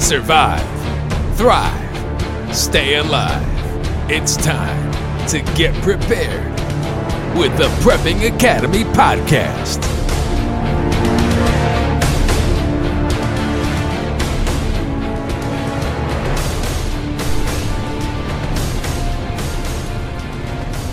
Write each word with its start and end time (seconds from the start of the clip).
survive, 0.00 0.66
thrive, 1.36 2.56
stay 2.56 2.94
alive. 2.96 3.46
It's 4.10 4.34
time 4.36 4.90
to 5.28 5.40
get 5.54 5.74
prepared 5.82 6.50
with 7.36 7.56
the 7.58 7.68
Prepping 7.82 8.34
Academy 8.34 8.84
podcast. 8.84 9.84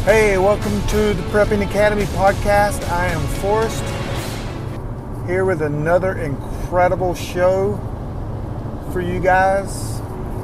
Hey, 0.04 0.38
welcome 0.38 0.86
to 0.90 1.14
the 1.14 1.24
Prepping 1.32 1.68
Academy 1.68 2.06
podcast. 2.08 2.88
I 2.92 3.08
am 3.08 3.22
Forrest 3.42 3.84
here 5.28 5.46
with 5.46 5.62
another 5.62 6.18
incredible 6.18 7.16
show 7.16 7.87
for 8.98 9.04
you 9.04 9.20
guys. 9.20 10.00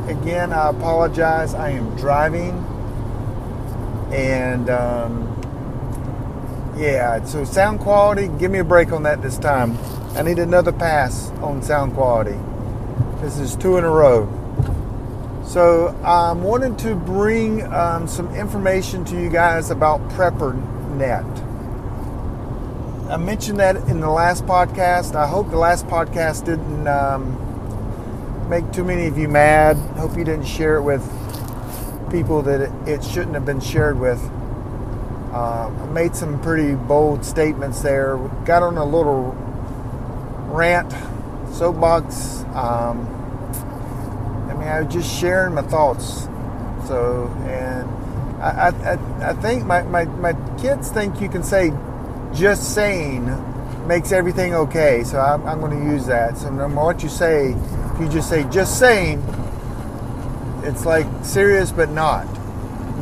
Again, 0.07 0.53
I 0.53 0.69
apologize. 0.69 1.55
I 1.55 1.71
am 1.71 1.95
driving, 1.95 2.51
and 4.13 4.69
um, 4.69 6.75
yeah, 6.77 7.23
so 7.23 7.45
sound 7.45 7.79
quality. 7.79 8.27
Give 8.37 8.51
me 8.51 8.59
a 8.59 8.63
break 8.63 8.91
on 8.91 9.01
that 9.03 9.23
this 9.23 9.39
time. 9.39 9.75
I 10.15 10.21
need 10.21 10.37
another 10.37 10.71
pass 10.71 11.31
on 11.41 11.63
sound 11.63 11.95
quality. 11.95 12.37
This 13.21 13.39
is 13.39 13.55
two 13.55 13.77
in 13.77 13.85
a 13.85 13.89
row. 13.89 14.29
So 15.47 15.87
I'm 16.05 16.43
wanting 16.43 16.77
to 16.77 16.93
bring 16.93 17.63
um, 17.73 18.07
some 18.07 18.35
information 18.35 19.03
to 19.05 19.19
you 19.19 19.31
guys 19.31 19.71
about 19.71 19.99
PrepperNet. 20.09 21.25
I 23.09 23.17
mentioned 23.17 23.59
that 23.61 23.77
in 23.87 23.99
the 23.99 24.11
last 24.11 24.45
podcast. 24.45 25.15
I 25.15 25.25
hope 25.25 25.49
the 25.49 25.57
last 25.57 25.87
podcast 25.87 26.45
didn't 26.45 26.87
um, 26.87 27.42
make 28.49 28.71
too 28.71 28.83
many 28.83 29.07
of 29.07 29.17
you 29.17 29.27
mad. 29.27 29.77
Hope 29.97 30.17
you 30.17 30.23
didn't 30.23 30.45
share 30.45 30.77
it 30.77 30.83
with 30.83 31.01
people 32.11 32.41
that 32.43 32.71
it, 32.87 33.03
shouldn't 33.03 33.33
have 33.33 33.45
been 33.45 33.59
shared 33.59 33.99
with. 33.99 34.21
Uh, 35.33 35.71
made 35.91 36.15
some 36.15 36.39
pretty 36.41 36.75
bold 36.75 37.25
statements 37.25 37.81
there. 37.81 38.17
Got 38.45 38.61
on 38.61 38.77
a 38.77 38.85
little 38.85 39.31
rant, 40.49 40.91
soapbox. 41.51 42.43
Um, 42.53 43.07
I 44.49 44.53
mean, 44.53 44.67
I 44.67 44.81
was 44.81 44.93
just 44.93 45.19
sharing 45.19 45.55
my 45.55 45.63
thoughts. 45.63 46.27
So, 46.87 47.33
and 47.47 47.89
I, 48.41 48.69
I, 48.69 49.29
I 49.29 49.33
think 49.33 49.65
my, 49.65 49.81
my, 49.83 50.05
my 50.05 50.33
kids 50.59 50.91
think 50.91 51.19
you 51.21 51.29
can 51.29 51.43
say 51.43 51.73
just 52.33 52.75
saying 52.75 53.25
makes 53.87 54.11
everything 54.11 54.53
okay. 54.53 55.03
So 55.03 55.19
I'm, 55.19 55.45
I'm 55.47 55.59
going 55.59 55.79
to 55.79 55.91
use 55.91 56.05
that. 56.07 56.37
So 56.37 56.49
no 56.49 56.67
matter 56.67 56.85
what 56.85 57.03
you 57.03 57.09
say, 57.09 57.55
if 57.93 58.01
you 58.01 58.09
just 58.09 58.29
say 58.29 58.43
just 58.49 58.79
saying, 58.79 59.23
it's 60.63 60.85
like 60.85 61.05
serious 61.23 61.71
but 61.71 61.89
not. 61.89 62.25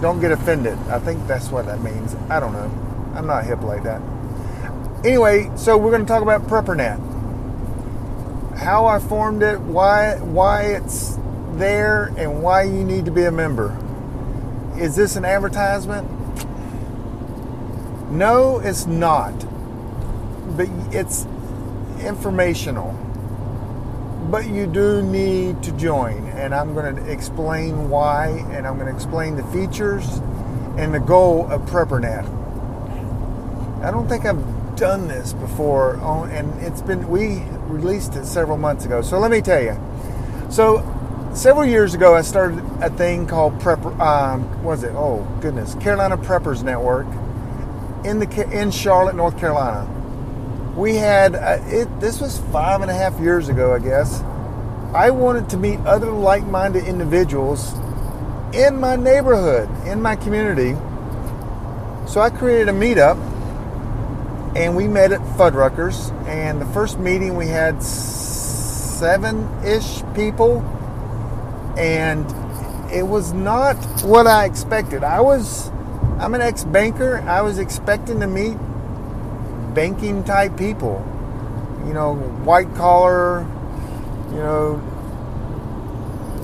Don't 0.02 0.20
get 0.20 0.31
offended. 0.31 0.78
I 0.89 1.00
think 1.00 1.28
that's 1.28 1.50
what 1.50 1.66
that 1.67 1.81
means. 1.81 2.16
I 2.30 2.39
don't 2.39 2.53
know. 2.53 2.70
I'm 3.16 3.28
not 3.28 3.45
hip 3.45 3.62
like 3.62 3.84
that. 3.84 4.02
Anyway, 5.06 5.52
so 5.56 5.78
we're 5.78 5.92
going 5.92 6.02
to 6.02 6.08
talk 6.08 6.22
about 6.22 6.44
PrepperNet. 6.44 7.09
How 8.58 8.86
I 8.86 9.00
formed 9.00 9.44
it, 9.44 9.59
why 9.59 10.17
why 10.17 10.64
it's 10.64 11.17
there 11.53 12.14
and 12.17 12.44
why 12.44 12.64
you 12.64 12.84
need 12.84 13.06
to 13.06 13.12
be 13.12 13.23
a 13.23 13.31
member. 13.31 13.78
Is 14.78 14.95
this 14.95 15.16
an 15.16 15.25
advertisement? 15.25 16.09
No, 18.12 18.59
it's 18.59 18.86
not. 18.86 19.34
But 20.58 20.67
it's 20.92 21.25
informational. 22.02 22.97
But 24.32 24.48
you 24.48 24.66
do 24.66 25.02
need 25.02 25.62
to 25.64 25.74
join, 25.74 26.26
and 26.30 26.56
I'm 26.56 26.74
going 26.74 26.96
to 26.96 27.12
explain 27.12 27.90
why, 27.90 28.28
and 28.54 28.66
I'm 28.66 28.76
going 28.76 28.88
to 28.88 28.96
explain 28.96 29.36
the 29.36 29.44
features 29.48 30.08
and 30.78 30.94
the 30.94 31.02
goal 31.02 31.52
of 31.52 31.64
PrepperNet. 31.64 32.24
I 33.84 33.92
don't 33.92 34.08
think 34.08 34.25
I've 34.25 34.78
done 34.78 35.09
this 35.09 35.34
before, 35.34 35.96
and 36.31 36.50
it's 36.62 36.81
been 36.81 37.09
we 37.09 37.44
released 37.68 38.16
it 38.16 38.25
several 38.25 38.58
months 38.58 38.86
ago. 38.86 39.02
So 39.02 39.19
let 39.19 39.31
me 39.31 39.42
tell 39.42 39.62
you. 39.62 39.78
So 40.50 40.80
several 41.34 41.66
years 41.66 41.94
ago, 41.94 42.16
I 42.16 42.22
started 42.22 42.59
a 42.81 42.90
thing 42.90 43.28
called 43.28 43.59
Prepper. 43.59 44.00
Um, 44.00 44.63
was 44.63 44.84
it? 44.84 44.94
Oh 44.96 45.28
goodness, 45.42 45.75
Carolina 45.75 46.18
Preppers 46.18 46.63
Network 46.63 47.06
in 48.06 48.19
the 48.19 48.50
in 48.58 48.72
Charlotte, 48.72 49.16
North 49.16 49.38
Carolina. 49.38 50.00
We 50.81 50.96
had 50.96 51.36
uh, 51.36 51.59
it. 51.68 52.00
This 52.00 52.19
was 52.19 52.40
five 52.52 52.81
and 52.81 52.90
a 52.90 52.94
half 52.96 53.19
years 53.19 53.50
ago, 53.50 53.75
I 53.75 53.78
guess. 53.78 54.24
I 54.96 55.12
wanted 55.12 55.47
to 55.50 55.58
meet 55.58 55.80
other 55.81 56.09
like-minded 56.09 56.86
individuals 56.86 57.72
in 58.52 58.80
my 58.80 58.96
neighborhood, 58.96 59.69
in 59.86 60.02
my 60.02 60.16
community. 60.16 60.72
So 62.08 62.19
I 62.19 62.31
created 62.31 62.68
a 62.68 62.72
meetup, 62.72 63.16
and 64.56 64.75
we 64.75 64.88
met 64.88 65.12
at 65.12 65.19
Fuddruckers. 65.38 66.12
And 66.25 66.59
the 66.59 66.66
first 66.74 66.98
meeting, 66.98 67.36
we 67.36 67.46
had 67.46 67.84
seven-ish 67.84 70.02
people 70.16 70.62
and 71.78 72.25
it 72.92 73.03
was 73.03 73.34
not 73.34 73.75
what 74.02 74.25
I 74.25 74.46
expected. 74.46 75.03
I 75.03 75.22
was, 75.22 75.69
I'm 76.18 76.34
an 76.34 76.42
ex 76.42 76.63
banker. 76.63 77.18
I 77.18 77.44
was 77.44 77.59
expecting 77.59 78.19
to 78.22 78.28
meet 78.28 78.58
banking 79.74 80.24
type 80.24 80.58
people, 80.58 81.06
you 81.86 81.94
know, 81.94 82.16
white 82.44 82.74
collar, 82.76 83.42
you 84.30 84.38
know, 84.38 84.78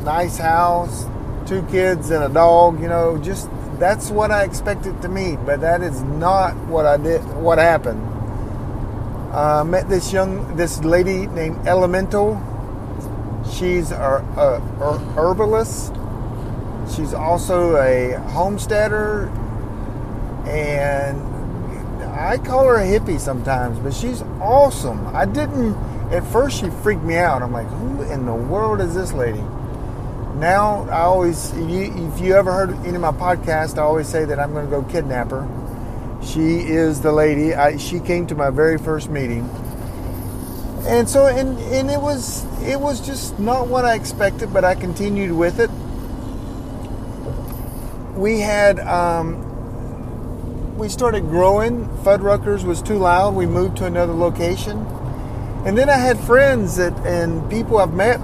nice 0.03 0.37
house, 0.37 1.05
two 1.45 1.63
kids 1.63 2.09
and 2.09 2.23
a 2.23 2.29
dog, 2.29 2.81
you 2.81 2.87
know, 2.87 3.17
just 3.17 3.49
that's 3.79 4.09
what 4.09 4.31
I 4.31 4.43
expected 4.43 5.01
to 5.01 5.09
meet, 5.09 5.37
but 5.45 5.61
that 5.61 5.81
is 5.81 6.01
not 6.01 6.55
what 6.67 6.85
I 6.85 6.97
did, 6.97 7.21
what 7.35 7.57
happened. 7.57 8.01
I 9.33 9.59
uh, 9.59 9.63
met 9.63 9.89
this 9.89 10.11
young, 10.11 10.55
this 10.55 10.83
lady 10.83 11.27
named 11.27 11.67
Elemental 11.67 12.41
She's 13.53 13.91
a, 13.91 14.23
a, 14.35 14.83
a 14.83 14.99
herbalist. 15.15 15.93
She's 16.93 17.13
also 17.13 17.77
a 17.77 18.19
homesteader, 18.31 19.29
and 20.45 21.26
I 22.17 22.37
call 22.37 22.65
her 22.67 22.77
a 22.77 22.85
hippie 22.85 23.19
sometimes, 23.19 23.79
but 23.79 23.93
she's 23.93 24.21
awesome. 24.41 25.07
I 25.15 25.25
didn't 25.25 25.75
at 26.11 26.25
first. 26.27 26.59
She 26.59 26.69
freaked 26.69 27.03
me 27.03 27.15
out. 27.15 27.41
I'm 27.41 27.51
like, 27.51 27.67
who 27.67 28.01
in 28.03 28.25
the 28.25 28.33
world 28.33 28.81
is 28.81 28.95
this 28.95 29.13
lady? 29.13 29.43
Now 30.35 30.87
I 30.89 31.01
always, 31.01 31.51
if 31.53 32.19
you, 32.19 32.35
ever 32.35 32.51
heard 32.51 32.71
any 32.85 32.95
of 32.95 33.01
my 33.01 33.11
podcasts, 33.11 33.77
I 33.77 33.81
always 33.81 34.07
say 34.07 34.25
that 34.25 34.39
I'm 34.39 34.53
going 34.53 34.65
to 34.65 34.71
go 34.71 34.83
kidnap 34.83 35.31
her. 35.31 35.47
She 36.23 36.59
is 36.59 37.01
the 37.01 37.11
lady. 37.11 37.53
I, 37.53 37.77
she 37.77 37.99
came 37.99 38.27
to 38.27 38.35
my 38.35 38.49
very 38.49 38.77
first 38.77 39.09
meeting 39.09 39.49
and 40.87 41.09
so 41.09 41.27
and 41.27 41.59
and 41.59 41.91
it 41.91 42.01
was 42.01 42.45
it 42.63 42.79
was 42.79 43.05
just 43.05 43.37
not 43.39 43.67
what 43.67 43.85
I 43.85 43.95
expected, 43.95 44.53
but 44.53 44.63
I 44.63 44.73
continued 44.73 45.31
with 45.31 45.59
it. 45.59 45.69
We 48.17 48.39
had 48.39 48.79
um, 48.79 49.46
we 50.77 50.87
started 50.89 51.21
growing. 51.21 51.87
Fuddruckers 52.03 52.63
was 52.63 52.81
too 52.81 52.97
loud. 52.97 53.35
We 53.35 53.45
moved 53.45 53.77
to 53.77 53.85
another 53.85 54.13
location, 54.13 54.85
and 55.65 55.77
then 55.77 55.89
I 55.89 55.97
had 55.97 56.19
friends 56.19 56.77
that 56.77 56.93
and 57.05 57.49
people 57.49 57.79
I've 57.79 57.93
met, 57.93 58.19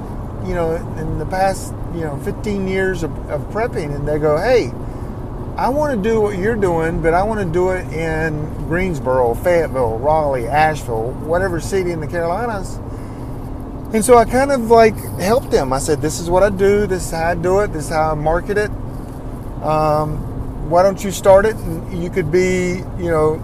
you 0.46 0.54
know, 0.54 0.76
in 0.98 1.18
the 1.18 1.26
past 1.26 1.74
you 1.94 2.02
know 2.02 2.18
15 2.24 2.68
years 2.68 3.04
of, 3.04 3.12
of 3.30 3.42
prepping, 3.50 3.96
and 3.96 4.08
they 4.08 4.20
go, 4.20 4.38
"Hey, 4.38 4.72
I 5.58 5.70
want 5.70 5.96
to 5.96 6.10
do 6.10 6.20
what 6.20 6.38
you're 6.38 6.56
doing, 6.56 7.02
but 7.02 7.14
I 7.14 7.24
want 7.24 7.40
to 7.40 7.46
do 7.46 7.70
it 7.70 7.86
in 7.94 8.46
Greensboro, 8.68 9.36
Fayetteville, 9.36 10.00
Raleigh, 10.00 10.48
Asheville, 10.48 11.12
whatever 11.12 11.60
city 11.60 11.92
in 11.92 12.00
the 12.00 12.08
Carolinas. 12.08 12.78
And 13.94 14.04
so 14.04 14.18
I 14.18 14.26
kind 14.26 14.52
of 14.52 14.72
like 14.72 14.96
helped 15.20 15.52
them. 15.52 15.72
I 15.72 15.78
said, 15.78 16.02
This 16.02 16.20
is 16.20 16.28
what 16.28 16.42
I 16.42 16.50
do, 16.50 16.88
this 16.88 17.06
is 17.06 17.12
how 17.12 17.28
I 17.30 17.36
do 17.36 17.60
it, 17.60 17.72
this 17.72 17.86
is 17.86 17.90
how 17.92 18.12
I 18.12 18.14
market 18.16 18.58
it. 18.58 18.72
Um, 19.62 20.33
why 20.70 20.84
don't 20.84 21.04
you 21.04 21.12
start 21.12 21.46
it? 21.46 21.56
And 21.56 22.04
you 22.04 22.10
could 22.10 22.32
be, 22.32 22.84
you 22.98 23.10
know, 23.10 23.38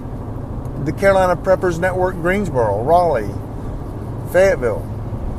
the 0.86 0.94
Carolina 0.94 1.40
Preppers 1.40 1.80
Network, 1.80 2.16
Greensboro, 2.16 2.84
Raleigh, 2.84 3.34
Fayetteville. 4.32 4.84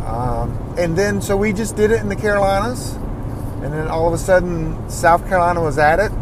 Um, 0.07 0.75
and 0.79 0.97
then 0.97 1.23
so 1.23 1.37
we 1.37 1.53
just 1.53 1.77
did 1.77 1.91
it 1.91 2.01
in 2.01 2.09
the 2.09 2.17
Carolinas. 2.17 2.95
And 3.63 3.73
then 3.73 3.89
all 3.89 4.09
of 4.09 4.15
a 4.15 4.19
sudden, 4.19 4.89
South 4.89 5.27
Carolina 5.29 5.61
was 5.61 5.79
at 5.79 6.01
it 6.01 6.13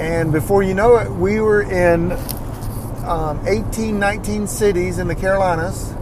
and 0.00 0.32
before 0.32 0.62
you 0.62 0.72
know 0.72 0.96
it, 0.96 1.10
we 1.10 1.40
were 1.40 1.60
in 1.60 2.12
um, 3.04 3.38
18, 3.46 3.98
19 3.98 4.46
cities 4.46 4.98
in 4.98 5.08
the 5.08 5.14
Carolinas, 5.14 5.94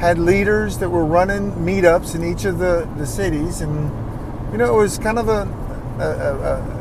had 0.00 0.18
leaders 0.18 0.78
that 0.78 0.90
were 0.90 1.04
running 1.04 1.52
meetups 1.52 2.16
in 2.16 2.24
each 2.24 2.44
of 2.44 2.58
the, 2.58 2.90
the 2.96 3.06
cities. 3.06 3.60
And, 3.60 3.88
you 4.50 4.58
know, 4.58 4.74
it 4.74 4.76
was 4.76 4.98
kind 4.98 5.20
of 5.20 5.28
a, 5.28 5.42
a, 6.00 6.08
a, 6.08 6.73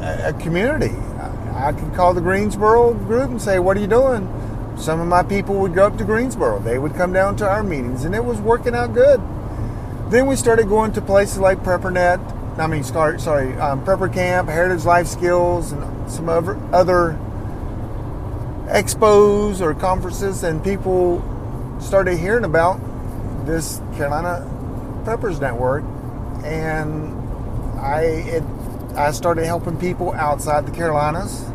a 0.00 0.32
community. 0.40 0.94
I 1.54 1.72
could 1.72 1.92
call 1.94 2.14
the 2.14 2.20
Greensboro 2.20 2.94
group 2.94 3.30
and 3.30 3.42
say, 3.42 3.58
What 3.58 3.76
are 3.76 3.80
you 3.80 3.86
doing? 3.86 4.28
Some 4.78 5.00
of 5.00 5.08
my 5.08 5.22
people 5.22 5.56
would 5.56 5.74
go 5.74 5.86
up 5.86 5.98
to 5.98 6.04
Greensboro. 6.04 6.60
They 6.60 6.78
would 6.78 6.94
come 6.94 7.12
down 7.12 7.36
to 7.38 7.48
our 7.48 7.64
meetings, 7.64 8.04
and 8.04 8.14
it 8.14 8.24
was 8.24 8.40
working 8.40 8.74
out 8.74 8.94
good. 8.94 9.20
Then 10.10 10.26
we 10.26 10.36
started 10.36 10.68
going 10.68 10.92
to 10.92 11.00
places 11.00 11.38
like 11.38 11.58
PrepperNet, 11.64 12.38
I 12.58 12.66
mean, 12.66 12.82
sorry, 12.82 13.20
sorry 13.20 13.52
um, 13.54 13.84
Prepper 13.84 14.12
Camp, 14.12 14.48
Heritage 14.48 14.84
Life 14.84 15.06
Skills, 15.06 15.70
and 15.70 16.10
some 16.10 16.28
other, 16.28 16.56
other 16.72 17.16
expos 18.66 19.60
or 19.60 19.74
conferences, 19.74 20.42
and 20.42 20.62
people 20.62 21.22
started 21.80 22.18
hearing 22.18 22.44
about 22.44 22.80
this 23.46 23.78
Carolina 23.94 24.44
Preppers 25.04 25.40
Network, 25.40 25.84
and 26.44 27.14
I 27.78 28.02
it, 28.02 28.42
I 28.98 29.12
started 29.12 29.46
helping 29.46 29.76
people 29.78 30.12
outside 30.12 30.66
the 30.66 30.72
Carolinas. 30.72 31.46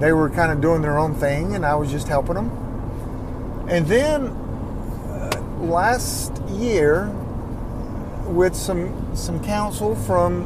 They 0.00 0.12
were 0.12 0.28
kind 0.28 0.50
of 0.50 0.60
doing 0.60 0.82
their 0.82 0.98
own 0.98 1.14
thing, 1.14 1.54
and 1.54 1.64
I 1.64 1.76
was 1.76 1.88
just 1.88 2.08
helping 2.08 2.34
them. 2.34 2.50
And 3.70 3.86
then 3.86 4.26
uh, 4.26 5.40
last 5.60 6.36
year, 6.48 7.08
with 8.26 8.56
some 8.56 9.14
some 9.14 9.42
counsel 9.44 9.94
from 9.94 10.42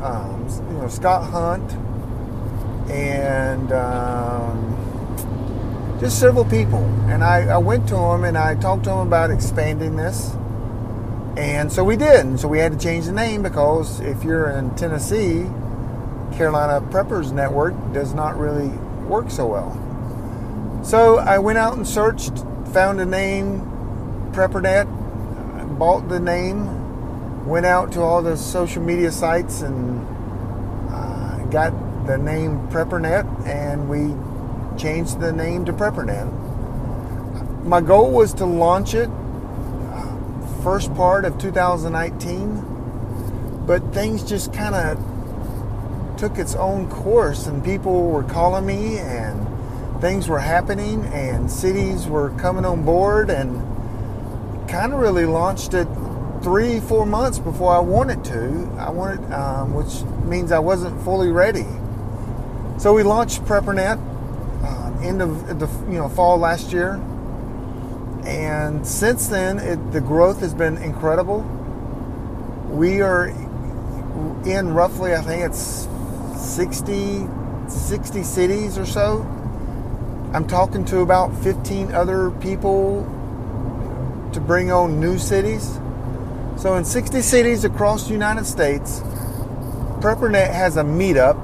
um, 0.00 0.46
you 0.70 0.78
know 0.78 0.88
Scott 0.88 1.28
Hunt 1.28 1.72
and 2.88 3.72
um, 3.72 4.76
just 5.98 6.20
several 6.20 6.44
people, 6.44 6.84
and 7.08 7.24
I, 7.24 7.48
I 7.48 7.58
went 7.58 7.88
to 7.88 7.96
him 7.96 8.22
and 8.22 8.38
I 8.38 8.54
talked 8.54 8.84
to 8.84 8.92
him 8.92 9.08
about 9.08 9.32
expanding 9.32 9.96
this. 9.96 10.36
And 11.38 11.72
so 11.72 11.84
we 11.84 11.96
did. 11.96 12.26
And 12.26 12.38
so 12.38 12.48
we 12.48 12.58
had 12.58 12.72
to 12.72 12.78
change 12.78 13.06
the 13.06 13.12
name 13.12 13.44
because 13.44 14.00
if 14.00 14.24
you're 14.24 14.50
in 14.50 14.74
Tennessee, 14.74 15.46
Carolina 16.36 16.84
Preppers 16.90 17.30
Network 17.30 17.74
does 17.92 18.12
not 18.12 18.36
really 18.36 18.70
work 19.06 19.30
so 19.30 19.46
well. 19.46 20.82
So 20.84 21.18
I 21.18 21.38
went 21.38 21.56
out 21.56 21.76
and 21.76 21.86
searched, 21.86 22.36
found 22.72 23.00
a 23.00 23.06
name, 23.06 23.60
PrepperNet, 24.32 25.78
bought 25.78 26.08
the 26.08 26.18
name, 26.18 27.46
went 27.46 27.66
out 27.66 27.92
to 27.92 28.00
all 28.00 28.20
the 28.20 28.36
social 28.36 28.82
media 28.82 29.12
sites 29.12 29.62
and 29.62 30.04
uh, 30.90 31.38
got 31.50 31.72
the 32.06 32.18
name 32.18 32.66
PrepperNet, 32.68 33.46
and 33.46 33.88
we 33.88 34.12
changed 34.76 35.20
the 35.20 35.32
name 35.32 35.64
to 35.66 35.72
PrepperNet. 35.72 37.64
My 37.64 37.80
goal 37.80 38.10
was 38.10 38.34
to 38.34 38.44
launch 38.44 38.94
it 38.94 39.08
first 40.62 40.94
part 40.94 41.24
of 41.24 41.38
2019, 41.38 43.64
but 43.66 43.92
things 43.92 44.22
just 44.22 44.52
kind 44.52 44.74
of 44.74 46.18
took 46.18 46.38
its 46.38 46.54
own 46.54 46.88
course, 46.88 47.46
and 47.46 47.64
people 47.64 48.10
were 48.10 48.24
calling 48.24 48.66
me, 48.66 48.98
and 48.98 49.46
things 50.00 50.28
were 50.28 50.40
happening, 50.40 51.04
and 51.06 51.50
cities 51.50 52.06
were 52.06 52.30
coming 52.30 52.64
on 52.64 52.84
board, 52.84 53.30
and 53.30 53.60
kind 54.68 54.92
of 54.92 55.00
really 55.00 55.26
launched 55.26 55.74
it 55.74 55.88
three, 56.42 56.80
four 56.80 57.06
months 57.06 57.38
before 57.38 57.74
I 57.74 57.80
wanted 57.80 58.24
to. 58.24 58.70
I 58.78 58.90
wanted, 58.90 59.32
um, 59.32 59.74
which 59.74 60.02
means 60.24 60.52
I 60.52 60.58
wasn't 60.58 61.00
fully 61.02 61.30
ready. 61.30 61.66
So 62.78 62.94
we 62.94 63.02
launched 63.02 63.44
PrepperNet 63.44 63.98
uh, 64.62 65.02
end 65.02 65.22
of 65.22 65.58
the 65.58 65.66
you 65.90 65.98
know 65.98 66.08
fall 66.08 66.38
last 66.38 66.72
year 66.72 67.00
and 68.28 68.86
since 68.86 69.28
then, 69.28 69.58
it, 69.58 69.92
the 69.92 70.02
growth 70.02 70.40
has 70.40 70.52
been 70.52 70.76
incredible. 70.76 71.40
We 72.68 73.00
are 73.00 73.28
in 74.44 74.74
roughly, 74.74 75.14
I 75.14 75.22
think 75.22 75.44
it's 75.44 75.88
60, 76.36 77.26
60 77.68 78.22
cities 78.22 78.76
or 78.76 78.84
so. 78.84 79.22
I'm 80.34 80.46
talking 80.46 80.84
to 80.86 81.00
about 81.00 81.34
15 81.42 81.92
other 81.92 82.30
people 82.32 83.02
to 84.34 84.40
bring 84.40 84.70
on 84.70 85.00
new 85.00 85.16
cities. 85.18 85.80
So, 86.58 86.74
in 86.74 86.84
60 86.84 87.22
cities 87.22 87.64
across 87.64 88.08
the 88.08 88.12
United 88.12 88.44
States, 88.44 89.00
PrepperNet 90.00 90.52
has 90.52 90.76
a 90.76 90.82
meetup 90.82 91.36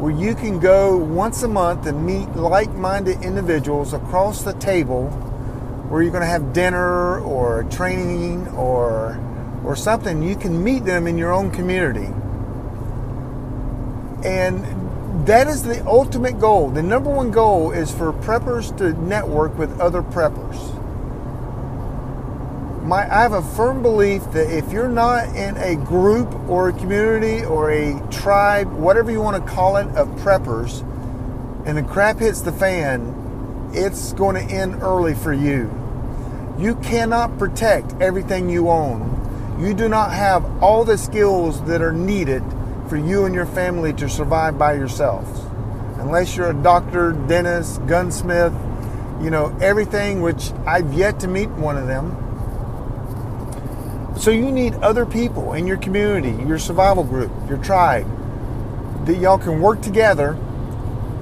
where 0.00 0.12
you 0.12 0.34
can 0.34 0.58
go 0.58 0.96
once 0.96 1.44
a 1.44 1.48
month 1.48 1.86
and 1.86 2.04
meet 2.04 2.28
like 2.34 2.70
minded 2.72 3.22
individuals 3.22 3.92
across 3.92 4.42
the 4.42 4.54
table 4.54 5.26
where 5.88 6.02
you're 6.02 6.12
going 6.12 6.22
to 6.22 6.26
have 6.26 6.52
dinner 6.52 7.20
or 7.20 7.64
training 7.64 8.48
or 8.48 9.18
or 9.64 9.76
something, 9.76 10.22
you 10.22 10.36
can 10.36 10.62
meet 10.62 10.84
them 10.84 11.06
in 11.06 11.18
your 11.18 11.32
own 11.32 11.50
community. 11.50 12.10
And 14.24 15.26
that 15.26 15.46
is 15.46 15.62
the 15.62 15.84
ultimate 15.86 16.40
goal. 16.40 16.70
The 16.70 16.82
number 16.82 17.10
one 17.10 17.30
goal 17.30 17.72
is 17.72 17.92
for 17.92 18.12
preppers 18.12 18.76
to 18.78 18.92
network 19.02 19.58
with 19.58 19.78
other 19.80 20.02
preppers. 20.02 20.74
My, 22.84 23.02
I 23.02 23.20
have 23.20 23.32
a 23.32 23.42
firm 23.42 23.82
belief 23.82 24.22
that 24.32 24.50
if 24.50 24.72
you're 24.72 24.88
not 24.88 25.36
in 25.36 25.58
a 25.58 25.76
group 25.76 26.32
or 26.48 26.70
a 26.70 26.72
community 26.72 27.44
or 27.44 27.70
a 27.70 28.00
tribe, 28.10 28.72
whatever 28.72 29.10
you 29.10 29.20
want 29.20 29.44
to 29.44 29.52
call 29.52 29.76
it, 29.76 29.86
of 29.88 30.08
preppers, 30.20 30.80
and 31.66 31.76
the 31.76 31.82
crap 31.82 32.20
hits 32.20 32.40
the 32.40 32.52
fan, 32.52 33.27
it's 33.72 34.12
going 34.14 34.34
to 34.34 34.52
end 34.52 34.82
early 34.82 35.14
for 35.14 35.32
you. 35.32 35.70
You 36.58 36.74
cannot 36.76 37.38
protect 37.38 37.94
everything 38.00 38.48
you 38.48 38.68
own. 38.68 39.56
You 39.60 39.74
do 39.74 39.88
not 39.88 40.12
have 40.12 40.62
all 40.62 40.84
the 40.84 40.98
skills 40.98 41.62
that 41.64 41.82
are 41.82 41.92
needed 41.92 42.42
for 42.88 42.96
you 42.96 43.24
and 43.24 43.34
your 43.34 43.46
family 43.46 43.92
to 43.94 44.08
survive 44.08 44.58
by 44.58 44.74
yourselves. 44.74 45.40
Unless 45.98 46.36
you're 46.36 46.50
a 46.50 46.54
doctor, 46.54 47.12
dentist, 47.12 47.84
gunsmith, 47.86 48.52
you 49.20 49.30
know, 49.30 49.56
everything 49.60 50.20
which 50.20 50.52
I've 50.66 50.92
yet 50.94 51.20
to 51.20 51.28
meet 51.28 51.48
one 51.50 51.76
of 51.76 51.86
them. 51.86 52.24
So 54.16 54.30
you 54.30 54.50
need 54.50 54.74
other 54.74 55.06
people 55.06 55.52
in 55.54 55.66
your 55.66 55.76
community, 55.76 56.30
your 56.44 56.58
survival 56.58 57.04
group, 57.04 57.30
your 57.48 57.58
tribe, 57.58 58.06
that 59.06 59.16
y'all 59.16 59.38
can 59.38 59.60
work 59.60 59.80
together 59.80 60.36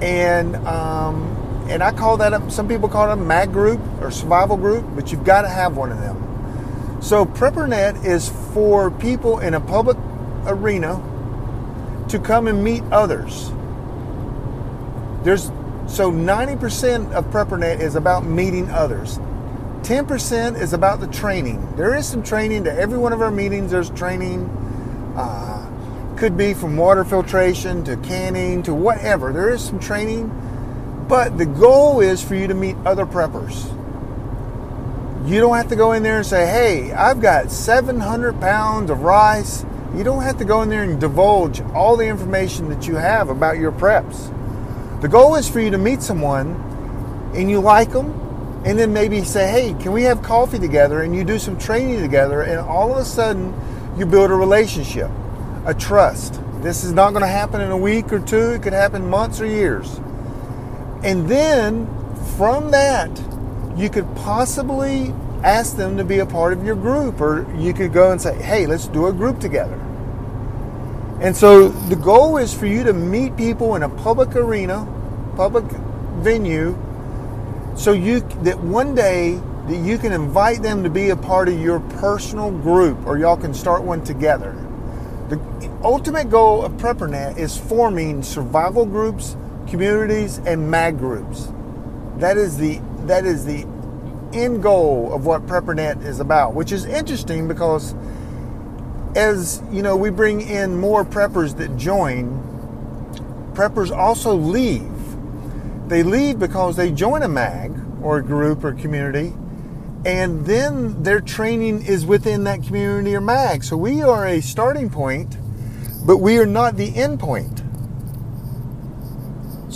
and 0.01 0.55
um, 0.67 1.36
and 1.69 1.83
I 1.83 1.91
call 1.91 2.17
that 2.17 2.33
a, 2.33 2.51
some 2.51 2.67
people 2.67 2.89
call 2.89 3.09
it 3.09 3.13
a 3.13 3.15
mag 3.15 3.51
group 3.51 3.79
or 4.01 4.11
survival 4.11 4.57
group, 4.57 4.85
but 4.95 5.11
you've 5.11 5.23
got 5.23 5.41
to 5.41 5.49
have 5.49 5.75
one 5.75 5.91
of 5.91 5.99
them. 5.99 7.01
So 7.01 7.25
PrepperNet 7.25 8.05
is 8.05 8.29
for 8.53 8.89
people 8.89 9.39
in 9.39 9.53
a 9.53 9.59
public 9.59 9.97
arena 10.45 10.95
to 12.09 12.19
come 12.19 12.47
and 12.47 12.63
meet 12.63 12.83
others. 12.91 13.51
There's 15.23 15.51
so 15.87 16.11
90% 16.11 17.11
of 17.13 17.25
PrepperNet 17.25 17.79
is 17.79 17.95
about 17.95 18.25
meeting 18.25 18.69
others. 18.69 19.19
10% 19.83 20.59
is 20.59 20.73
about 20.73 20.99
the 20.99 21.07
training. 21.07 21.75
There 21.75 21.95
is 21.95 22.07
some 22.07 22.23
training 22.23 22.65
to 22.65 22.73
every 22.73 22.97
one 22.97 23.13
of 23.13 23.21
our 23.21 23.31
meetings. 23.31 23.71
There's 23.71 23.89
training. 23.91 24.49
Uh, 25.15 25.57
could 26.17 26.35
be 26.35 26.53
from 26.53 26.75
water 26.75 27.05
filtration 27.05 27.83
to 27.83 27.95
canning 27.97 28.63
to 28.63 28.73
whatever. 28.73 29.31
There 29.31 29.53
is 29.53 29.63
some 29.63 29.79
training 29.79 30.29
but 31.07 31.37
the 31.37 31.45
goal 31.45 32.01
is 32.01 32.23
for 32.23 32.35
you 32.35 32.47
to 32.47 32.53
meet 32.53 32.75
other 32.85 33.05
preppers. 33.05 33.73
You 35.27 35.39
don't 35.39 35.57
have 35.57 35.69
to 35.69 35.75
go 35.75 35.91
in 35.91 36.03
there 36.03 36.17
and 36.17 36.25
say, 36.25 36.45
hey, 36.45 36.93
I've 36.93 37.21
got 37.21 37.51
700 37.51 38.39
pounds 38.39 38.89
of 38.89 39.01
rice. 39.01 39.65
You 39.95 40.03
don't 40.03 40.23
have 40.23 40.37
to 40.37 40.45
go 40.45 40.61
in 40.61 40.69
there 40.69 40.83
and 40.83 40.99
divulge 40.99 41.61
all 41.73 41.97
the 41.97 42.05
information 42.05 42.69
that 42.69 42.87
you 42.87 42.95
have 42.95 43.29
about 43.29 43.57
your 43.57 43.71
preps. 43.71 44.31
The 45.01 45.07
goal 45.07 45.35
is 45.35 45.49
for 45.49 45.59
you 45.59 45.69
to 45.71 45.77
meet 45.77 46.01
someone 46.01 47.31
and 47.35 47.49
you 47.49 47.59
like 47.59 47.91
them, 47.91 48.11
and 48.65 48.79
then 48.79 48.93
maybe 48.93 49.23
say, 49.23 49.51
hey, 49.51 49.75
can 49.81 49.91
we 49.91 50.03
have 50.03 50.23
coffee 50.23 50.59
together? 50.59 51.01
And 51.01 51.15
you 51.15 51.23
do 51.23 51.37
some 51.39 51.57
training 51.57 52.01
together, 52.01 52.41
and 52.41 52.59
all 52.59 52.91
of 52.91 52.97
a 52.97 53.05
sudden 53.05 53.53
you 53.97 54.05
build 54.05 54.31
a 54.31 54.33
relationship, 54.33 55.11
a 55.65 55.73
trust. 55.73 56.39
This 56.61 56.83
is 56.83 56.93
not 56.93 57.11
going 57.11 57.21
to 57.21 57.27
happen 57.27 57.61
in 57.61 57.71
a 57.71 57.77
week 57.77 58.11
or 58.11 58.19
two, 58.19 58.51
it 58.51 58.63
could 58.63 58.73
happen 58.73 59.09
months 59.09 59.39
or 59.39 59.45
years. 59.45 59.99
And 61.03 61.27
then 61.29 61.87
from 62.37 62.71
that, 62.71 63.09
you 63.77 63.89
could 63.89 64.07
possibly 64.15 65.13
ask 65.43 65.77
them 65.77 65.97
to 65.97 66.03
be 66.03 66.19
a 66.19 66.25
part 66.25 66.53
of 66.53 66.65
your 66.65 66.75
group, 66.75 67.21
or 67.21 67.45
you 67.57 67.73
could 67.73 67.93
go 67.93 68.11
and 68.11 68.21
say, 68.21 68.35
hey, 68.41 68.65
let's 68.65 68.87
do 68.87 69.07
a 69.07 69.13
group 69.13 69.39
together. 69.39 69.79
And 71.21 71.35
so 71.35 71.69
the 71.69 71.95
goal 71.95 72.37
is 72.37 72.53
for 72.53 72.65
you 72.65 72.83
to 72.83 72.93
meet 72.93 73.37
people 73.37 73.75
in 73.75 73.83
a 73.83 73.89
public 73.89 74.35
arena, 74.35 74.85
public 75.35 75.65
venue, 76.21 76.77
so 77.75 77.91
you 77.91 78.21
that 78.41 78.59
one 78.59 78.95
day 78.95 79.39
that 79.67 79.77
you 79.77 79.97
can 79.97 80.11
invite 80.11 80.63
them 80.63 80.83
to 80.83 80.89
be 80.89 81.09
a 81.09 81.15
part 81.15 81.47
of 81.47 81.59
your 81.59 81.79
personal 81.79 82.51
group, 82.51 83.05
or 83.05 83.17
y'all 83.17 83.37
can 83.37 83.53
start 83.53 83.83
one 83.83 84.03
together. 84.03 84.55
The 85.29 85.39
ultimate 85.83 86.29
goal 86.29 86.63
of 86.63 86.71
PrepperNet 86.73 87.37
is 87.37 87.57
forming 87.57 88.23
survival 88.23 88.85
groups 88.85 89.35
communities 89.67 90.39
and 90.39 90.69
mag 90.69 90.97
groups. 90.97 91.49
That 92.17 92.37
is 92.37 92.57
the 92.57 92.81
that 93.05 93.25
is 93.25 93.45
the 93.45 93.65
end 94.33 94.61
goal 94.61 95.13
of 95.13 95.25
what 95.25 95.45
PrepperNet 95.45 96.03
is 96.05 96.19
about, 96.19 96.53
which 96.53 96.71
is 96.71 96.85
interesting 96.85 97.47
because 97.47 97.95
as 99.15 99.63
you 99.71 99.81
know, 99.81 99.95
we 99.95 100.09
bring 100.09 100.41
in 100.41 100.77
more 100.77 101.03
preppers 101.03 101.57
that 101.57 101.75
join. 101.77 102.43
Preppers 103.53 103.95
also 103.95 104.35
leave. 104.35 104.91
They 105.89 106.03
leave 106.03 106.37
because 106.37 106.75
they 106.75 106.91
join 106.91 107.23
a 107.23 107.27
mag 107.27 107.73
or 108.01 108.17
a 108.17 108.23
group 108.23 108.63
or 108.63 108.73
community, 108.73 109.33
and 110.05 110.45
then 110.45 111.01
their 111.01 111.19
training 111.19 111.81
is 111.83 112.05
within 112.05 112.43
that 112.43 112.63
community 112.63 113.15
or 113.15 113.21
mag. 113.21 113.63
So 113.63 113.75
we 113.75 114.03
are 114.03 114.27
a 114.27 114.41
starting 114.41 114.89
point, 114.89 115.37
but 116.05 116.17
we 116.17 116.37
are 116.37 116.45
not 116.45 116.75
the 116.75 116.95
end 116.95 117.19
point. 117.19 117.63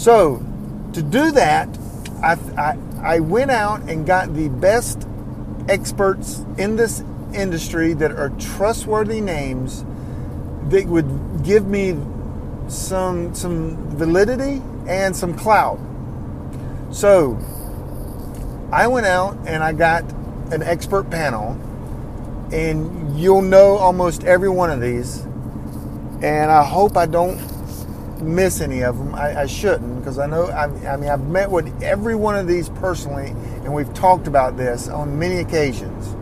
So 0.01 0.43
to 0.93 1.01
do 1.03 1.29
that, 1.33 1.69
I, 2.23 2.33
I, 2.57 2.77
I 3.03 3.19
went 3.19 3.51
out 3.51 3.81
and 3.81 4.03
got 4.03 4.33
the 4.33 4.49
best 4.49 5.07
experts 5.69 6.43
in 6.57 6.75
this 6.75 7.03
industry 7.35 7.93
that 7.93 8.11
are 8.11 8.31
trustworthy 8.39 9.21
names 9.21 9.85
that 10.69 10.87
would 10.87 11.43
give 11.43 11.67
me 11.67 11.95
some 12.67 13.35
some 13.35 13.77
validity 13.95 14.63
and 14.87 15.15
some 15.15 15.37
clout. 15.37 15.77
So 16.89 17.37
I 18.71 18.87
went 18.87 19.05
out 19.05 19.37
and 19.45 19.63
I 19.63 19.71
got 19.71 20.03
an 20.51 20.63
expert 20.63 21.11
panel, 21.11 21.51
and 22.51 23.19
you'll 23.19 23.43
know 23.43 23.77
almost 23.77 24.23
every 24.23 24.49
one 24.49 24.71
of 24.71 24.81
these. 24.81 25.19
And 26.23 26.49
I 26.49 26.63
hope 26.63 26.97
I 26.97 27.05
don't 27.05 27.39
miss 28.21 28.61
any 28.61 28.83
of 28.83 28.97
them. 28.97 29.15
I, 29.15 29.41
I 29.41 29.45
shouldn't 29.45 29.90
because 30.01 30.19
I 30.19 30.25
know. 30.25 30.47
I, 30.47 30.67
mean, 30.67 31.09
I've 31.09 31.27
met 31.27 31.49
with 31.49 31.81
every 31.81 32.15
one 32.15 32.35
of 32.35 32.47
these 32.47 32.69
personally, 32.69 33.29
and 33.63 33.73
we've 33.73 33.93
talked 33.93 34.27
about 34.27 34.57
this 34.57 34.87
on 34.89 35.17
many 35.17 35.37
occasions. 35.37 36.15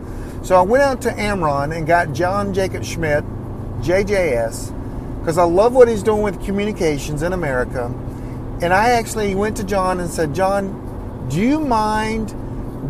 So 0.46 0.56
I 0.56 0.62
went 0.62 0.82
out 0.82 1.02
to 1.02 1.10
AmRRON 1.10 1.76
and 1.76 1.86
got 1.86 2.12
John 2.12 2.54
Jacob 2.54 2.84
Schmidt, 2.84 3.24
JJS, 3.80 5.18
because 5.18 5.36
I 5.38 5.44
love 5.44 5.74
what 5.74 5.88
he's 5.88 6.02
doing 6.02 6.22
with 6.22 6.42
communications 6.44 7.22
in 7.22 7.32
America. 7.32 7.86
And 8.62 8.72
I 8.72 8.90
actually 8.90 9.34
went 9.34 9.56
to 9.58 9.64
John 9.64 10.00
and 10.00 10.10
said, 10.10 10.34
John, 10.34 11.28
do 11.28 11.40
you 11.40 11.60
mind? 11.60 12.36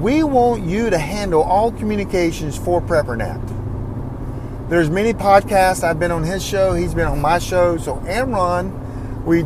We 0.01 0.23
want 0.23 0.65
you 0.65 0.91
to 0.91 0.99
handle 0.99 1.43
all 1.43 1.73
communications 1.73 2.57
for 2.57 2.81
PrepperNet. 2.81 4.69
There's 4.71 4.89
many 4.89 5.13
podcasts. 5.13 5.83
I've 5.83 5.99
been 5.99 6.13
on 6.13 6.23
his 6.23 6.45
show. 6.45 6.75
He's 6.75 6.95
been 6.95 7.09
on 7.09 7.21
my 7.21 7.41
show. 7.41 7.77
So 7.77 7.97
AmRRON, 8.07 9.25
we 9.25 9.43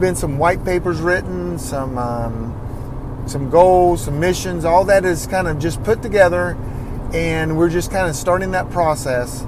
been 0.00 0.14
some 0.14 0.38
white 0.38 0.64
papers 0.64 1.00
written, 1.00 1.58
some 1.58 1.98
um, 1.98 3.24
some 3.26 3.50
goals, 3.50 4.04
some 4.04 4.20
missions. 4.20 4.64
All 4.64 4.84
that 4.84 5.04
is 5.04 5.26
kind 5.26 5.48
of 5.48 5.58
just 5.58 5.82
put 5.82 6.02
together, 6.02 6.56
and 7.12 7.56
we're 7.56 7.70
just 7.70 7.90
kind 7.90 8.08
of 8.08 8.16
starting 8.16 8.52
that 8.52 8.70
process. 8.70 9.46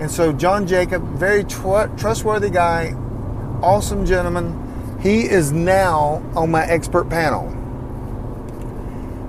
And 0.00 0.10
so 0.10 0.32
John 0.32 0.66
Jacob, 0.66 1.02
very 1.18 1.44
tr- 1.44 1.88
trustworthy 1.96 2.50
guy, 2.50 2.94
awesome 3.62 4.06
gentleman. 4.06 4.98
He 5.00 5.22
is 5.28 5.52
now 5.52 6.22
on 6.34 6.50
my 6.50 6.64
expert 6.64 7.08
panel. 7.08 7.56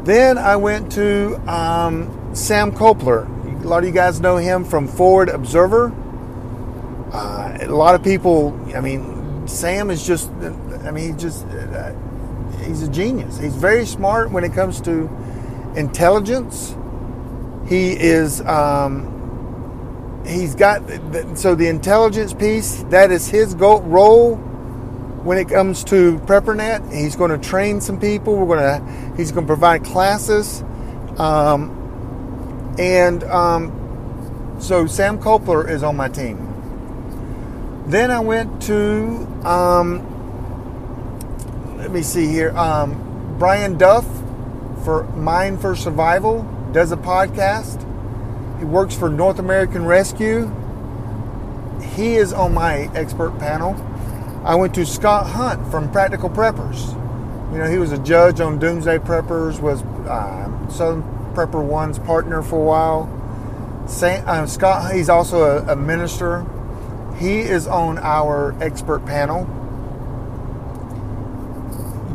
Then 0.04 0.38
I 0.38 0.56
went 0.56 0.92
to 0.94 1.36
um, 1.48 2.36
Sam 2.36 2.72
Culper. 2.72 3.28
A 3.64 3.68
lot 3.68 3.80
of 3.80 3.86
you 3.86 3.94
guys 3.94 4.20
know 4.20 4.38
him 4.38 4.66
from 4.66 4.88
Forward 4.88 5.30
Observer. 5.30 5.94
Uh, 7.14 7.58
a 7.62 7.68
lot 7.68 7.94
of 7.94 8.04
people, 8.04 8.58
I 8.76 8.80
mean, 8.82 9.21
Sam 9.52 9.90
is 9.90 10.06
just, 10.06 10.30
I 10.30 10.92
mean, 10.92 11.14
he 11.14 11.20
just, 11.20 11.46
uh, 11.46 11.94
he's 12.66 12.84
a 12.84 12.90
genius. 12.90 13.38
He's 13.38 13.56
very 13.56 13.86
smart 13.86 14.32
when 14.32 14.44
it 14.44 14.54
comes 14.54 14.82
to 14.82 15.10
intelligence. 15.76 16.76
He 17.68 17.92
is, 17.92 18.42
um, 18.42 20.24
he's 20.26 20.56
got, 20.56 20.82
so 21.38 21.56
the 21.56 21.68
intelligence 21.68 22.34
piece, 22.34 22.84
that 22.90 23.12
is 23.12 23.28
his 23.28 23.54
goal, 23.54 23.82
role 23.82 24.36
when 24.36 25.38
it 25.38 25.50
comes 25.50 25.84
to 25.86 26.18
PrepperNet. 26.20 26.94
He's 26.94 27.16
going 27.16 27.32
to 27.32 27.38
train 27.38 27.82
some 27.82 28.00
people. 28.00 28.36
We're 28.36 28.58
going 28.58 28.82
to, 28.82 29.18
he's 29.18 29.32
going 29.32 29.46
to 29.46 29.50
provide 29.50 29.84
classes. 29.84 30.64
Um, 31.18 32.76
and 32.80 33.24
um, 33.26 34.58
so 34.60 34.88
Sam 34.88 35.20
Culper 35.20 35.70
is 35.70 35.84
on 35.84 35.96
my 35.96 36.08
team. 36.08 36.51
Then 37.88 38.12
I 38.12 38.20
went 38.20 38.62
to, 38.64 39.28
um, 39.44 40.08
let 41.78 41.92
me 41.92 42.02
see 42.02 42.28
here, 42.28 42.56
um, 42.58 43.36
Brian 43.38 43.78
Duff 43.78 44.06
for 44.84 45.04
Mind 45.16 45.62
for 45.62 45.76
Survival 45.76 46.44
does 46.72 46.92
a 46.92 46.98
podcast. 46.98 47.88
He 48.60 48.66
works 48.66 48.96
for 48.96 49.10
North 49.10 49.40
American 49.40 49.86
Rescue. 49.86 50.52
He 51.96 52.16
is 52.16 52.32
on 52.34 52.54
my 52.54 52.90
expert 52.96 53.38
panel. 53.40 53.76
I 54.46 54.56
went 54.56 54.74
to 54.76 54.86
Scott 54.86 55.28
Hunt 55.28 55.70
from 55.70 55.92
Practical 55.92 56.30
Preppers. 56.30 56.94
You 57.52 57.58
know, 57.58 57.70
he 57.70 57.78
was 57.78 57.92
a 57.92 57.98
judge 57.98 58.40
on 58.40 58.60
Doomsday 58.60 59.00
Preppers, 59.00 59.60
was 59.60 59.82
uh, 60.08 60.70
Southern 60.70 61.04
Prepper 61.34 61.64
One's 61.64 62.00
partner 62.00 62.42
for 62.42 62.56
a 62.56 62.64
while. 62.64 63.86
Saint, 63.88 64.26
uh, 64.28 64.46
Scott, 64.48 64.94
he's 64.94 65.10
also 65.10 65.44
a, 65.44 65.74
a 65.74 65.76
minister. 65.76 66.46
He 67.22 67.42
is 67.42 67.68
on 67.68 68.00
our 68.00 68.56
expert 68.64 69.06
panel. 69.06 69.46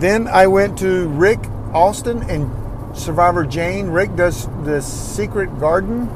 Then 0.00 0.26
I 0.26 0.48
went 0.48 0.80
to 0.80 1.06
Rick 1.06 1.38
Austin 1.72 2.28
and 2.28 2.98
Survivor 2.98 3.46
Jane. 3.46 3.86
Rick 3.86 4.16
does 4.16 4.48
the 4.64 4.80
Secret 4.82 5.60
Garden, 5.60 6.08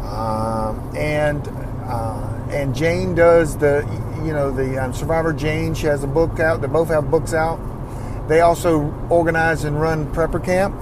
um, 0.00 0.92
and 0.96 1.46
uh, 1.84 2.48
and 2.50 2.74
Jane 2.74 3.14
does 3.14 3.58
the 3.58 3.86
you 4.24 4.32
know 4.32 4.50
the 4.50 4.82
um, 4.82 4.94
Survivor 4.94 5.34
Jane. 5.34 5.74
She 5.74 5.86
has 5.88 6.02
a 6.02 6.06
book 6.06 6.40
out. 6.40 6.62
They 6.62 6.68
both 6.68 6.88
have 6.88 7.10
books 7.10 7.34
out. 7.34 7.60
They 8.28 8.40
also 8.40 8.94
organize 9.10 9.64
and 9.64 9.78
run 9.78 10.10
Prepper 10.14 10.42
Camp. 10.42 10.74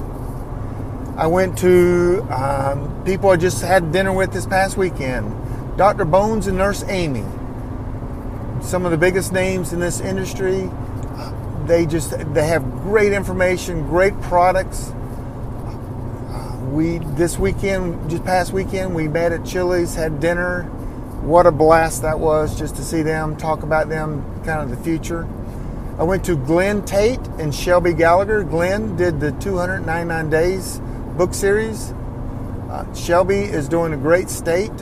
I 1.16 1.26
went 1.26 1.58
to 1.58 2.24
um, 2.30 3.02
people 3.04 3.30
I 3.30 3.36
just 3.36 3.60
had 3.62 3.90
dinner 3.90 4.12
with 4.12 4.32
this 4.32 4.46
past 4.46 4.76
weekend. 4.76 5.45
Dr. 5.76 6.06
Bones 6.06 6.46
and 6.46 6.56
Nurse 6.56 6.82
Amy. 6.88 7.24
Some 8.62 8.86
of 8.86 8.90
the 8.90 8.96
biggest 8.96 9.30
names 9.30 9.74
in 9.74 9.80
this 9.80 10.00
industry. 10.00 10.70
They 11.66 11.84
just 11.84 12.10
they 12.32 12.46
have 12.46 12.62
great 12.82 13.12
information, 13.12 13.86
great 13.86 14.18
products. 14.22 14.92
We 16.70 16.98
this 16.98 17.38
weekend, 17.38 18.08
just 18.08 18.24
past 18.24 18.52
weekend, 18.52 18.94
we 18.94 19.06
met 19.06 19.32
at 19.32 19.44
Chili's, 19.44 19.94
had 19.94 20.18
dinner. 20.18 20.62
What 21.22 21.46
a 21.46 21.52
blast 21.52 22.02
that 22.02 22.20
was 22.20 22.58
just 22.58 22.76
to 22.76 22.82
see 22.82 23.02
them 23.02 23.36
talk 23.36 23.62
about 23.62 23.88
them, 23.88 24.24
kind 24.44 24.62
of 24.62 24.70
the 24.70 24.82
future. 24.82 25.28
I 25.98 26.04
went 26.04 26.24
to 26.26 26.36
Glen 26.36 26.84
Tate 26.84 27.20
and 27.38 27.54
Shelby 27.54 27.92
Gallagher. 27.92 28.44
Glen 28.44 28.96
did 28.96 29.20
the 29.20 29.32
299 29.32 30.30
Days 30.30 30.80
book 31.16 31.34
series. 31.34 31.92
Uh, 32.70 32.92
Shelby 32.94 33.40
is 33.40 33.68
doing 33.68 33.92
a 33.92 33.96
great 33.96 34.30
state. 34.30 34.72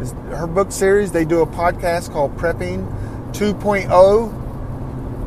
Her 0.00 0.46
book 0.46 0.72
series, 0.72 1.12
they 1.12 1.26
do 1.26 1.42
a 1.42 1.46
podcast 1.46 2.10
called 2.10 2.34
Prepping 2.38 2.86
2.0. 3.32 3.90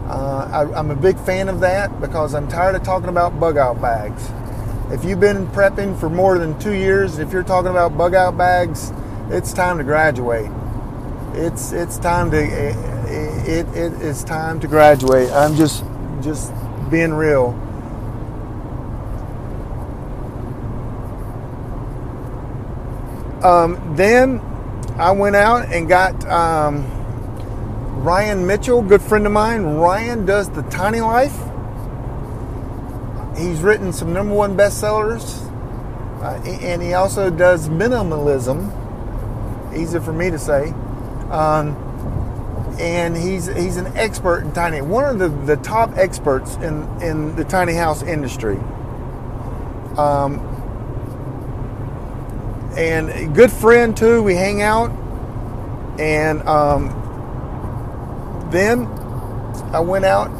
Uh, 0.07 0.49
I, 0.51 0.79
I'm 0.79 0.89
a 0.89 0.95
big 0.95 1.19
fan 1.19 1.47
of 1.47 1.59
that 1.59 2.01
because 2.01 2.33
I'm 2.33 2.47
tired 2.47 2.75
of 2.75 2.81
talking 2.81 3.09
about 3.09 3.39
bug 3.39 3.55
out 3.55 3.79
bags. 3.79 4.31
If 4.91 5.05
you've 5.05 5.19
been 5.19 5.45
prepping 5.47 5.99
for 5.99 6.09
more 6.09 6.39
than 6.39 6.57
two 6.57 6.73
years, 6.73 7.19
if 7.19 7.31
you're 7.31 7.43
talking 7.43 7.69
about 7.69 7.95
bug 7.95 8.15
out 8.15 8.35
bags, 8.35 8.91
it's 9.29 9.53
time 9.53 9.77
to 9.77 9.83
graduate. 9.83 10.49
It's 11.33 11.71
it's 11.71 11.99
time 11.99 12.31
to 12.31 12.37
it, 12.37 12.75
it, 13.47 13.67
it 13.75 13.93
is 14.01 14.23
time 14.23 14.59
to 14.61 14.67
graduate. 14.67 15.29
I'm 15.31 15.55
just 15.55 15.83
just 16.21 16.51
being 16.89 17.13
real. 17.13 17.59
Um, 23.43 23.95
then 23.95 24.39
I 24.97 25.11
went 25.11 25.35
out 25.35 25.73
and 25.73 25.87
got 25.87 26.23
um, 26.27 26.85
Ryan 28.03 28.45
Mitchell, 28.45 28.83
good 28.83 29.01
friend 29.01 29.25
of 29.25 29.31
mine. 29.31 29.63
Ryan 29.63 30.25
does 30.25 30.49
the 30.51 30.61
Tiny 30.63 31.01
Life. 31.01 31.35
He's 33.35 33.61
written 33.61 33.91
some 33.91 34.13
number 34.13 34.35
one 34.35 34.55
bestsellers, 34.55 35.41
uh, 36.21 36.39
and 36.45 36.81
he 36.83 36.93
also 36.93 37.31
does 37.31 37.69
minimalism. 37.69 38.69
Easy 39.75 39.99
for 39.99 40.13
me 40.13 40.29
to 40.29 40.37
say. 40.37 40.69
Um, 41.31 41.75
and 42.79 43.17
he's 43.17 43.47
he's 43.47 43.77
an 43.77 43.87
expert 43.97 44.41
in 44.41 44.51
tiny, 44.51 44.81
one 44.81 45.05
of 45.05 45.17
the, 45.17 45.55
the 45.55 45.61
top 45.63 45.97
experts 45.97 46.55
in 46.57 46.87
in 47.01 47.35
the 47.35 47.43
tiny 47.43 47.73
house 47.73 48.03
industry. 48.03 48.57
Um, 49.97 50.52
and 52.77 53.35
good 53.35 53.51
friend 53.51 53.95
too. 53.95 54.23
We 54.23 54.35
hang 54.35 54.61
out, 54.61 54.91
and 55.99 56.41
um, 56.47 56.89
then 58.51 58.85
I 59.73 59.79
went 59.79 60.05
out. 60.05 60.31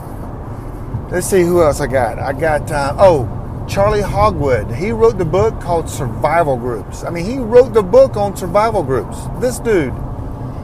Let's 1.11 1.27
see 1.27 1.41
who 1.41 1.61
else 1.61 1.79
I 1.79 1.87
got. 1.87 2.19
I 2.19 2.33
got 2.33 2.71
uh, 2.71 2.95
oh 2.97 3.65
Charley 3.67 4.01
Hogwood. 4.01 4.71
He 4.71 4.91
wrote 4.91 5.17
the 5.17 5.25
book 5.25 5.59
called 5.61 5.89
Survival 5.89 6.57
Groups. 6.57 7.03
I 7.03 7.09
mean, 7.09 7.25
he 7.25 7.37
wrote 7.37 7.73
the 7.73 7.83
book 7.83 8.17
on 8.17 8.35
survival 8.35 8.83
groups. 8.83 9.17
This 9.39 9.59
dude. 9.59 9.93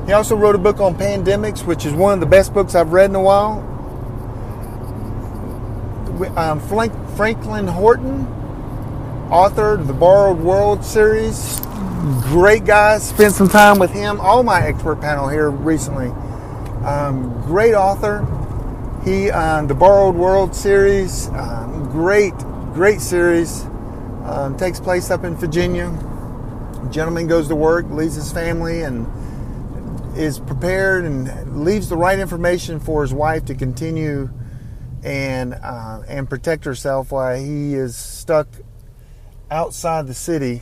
He 0.05 0.13
also 0.13 0.35
wrote 0.35 0.55
a 0.55 0.59
book 0.59 0.79
on 0.79 0.95
pandemics, 0.95 1.65
which 1.65 1.85
is 1.85 1.93
one 1.93 2.15
of 2.15 2.19
the 2.19 2.25
best 2.25 2.53
books 2.53 2.73
I've 2.73 2.91
read 2.93 3.11
in 3.11 3.15
a 3.15 3.21
while. 3.21 3.65
Um, 6.35 6.59
Franklin 7.15 7.67
Horton 7.67 8.38
author 9.31 9.73
of 9.73 9.87
the 9.87 9.93
Borrowed 9.93 10.39
World 10.39 10.83
series. 10.83 11.59
Great 12.23 12.65
guy. 12.65 12.97
Spent 12.97 13.33
some 13.33 13.49
time 13.49 13.79
with 13.79 13.91
him. 13.91 14.19
All 14.19 14.43
my 14.43 14.61
expert 14.61 15.01
panel 15.01 15.27
here 15.27 15.49
recently. 15.49 16.07
Um, 16.83 17.41
great 17.43 17.73
author. 17.73 18.25
He 19.03 19.29
um, 19.31 19.67
the 19.67 19.75
Borrowed 19.75 20.15
World 20.15 20.55
series. 20.55 21.27
Um, 21.29 21.89
great, 21.91 22.33
great 22.73 23.01
series. 23.01 23.65
Um, 24.25 24.57
takes 24.57 24.79
place 24.79 25.11
up 25.11 25.23
in 25.23 25.35
Virginia. 25.35 25.89
Gentleman 26.91 27.27
goes 27.27 27.47
to 27.49 27.55
work, 27.55 27.85
leaves 27.89 28.15
his 28.15 28.31
family, 28.31 28.81
and 28.81 29.07
is 30.17 30.39
prepared 30.39 31.05
and 31.05 31.63
leaves 31.63 31.87
the 31.87 31.95
right 31.95 32.19
information 32.19 32.79
for 32.79 33.03
his 33.03 33.13
wife 33.13 33.45
to 33.45 33.55
continue 33.55 34.29
and 35.03 35.53
uh, 35.53 36.01
and 36.07 36.29
protect 36.29 36.65
herself 36.65 37.11
while 37.11 37.37
he 37.37 37.73
is 37.73 37.95
stuck 37.95 38.47
outside 39.51 40.07
the 40.07 40.13
city 40.13 40.61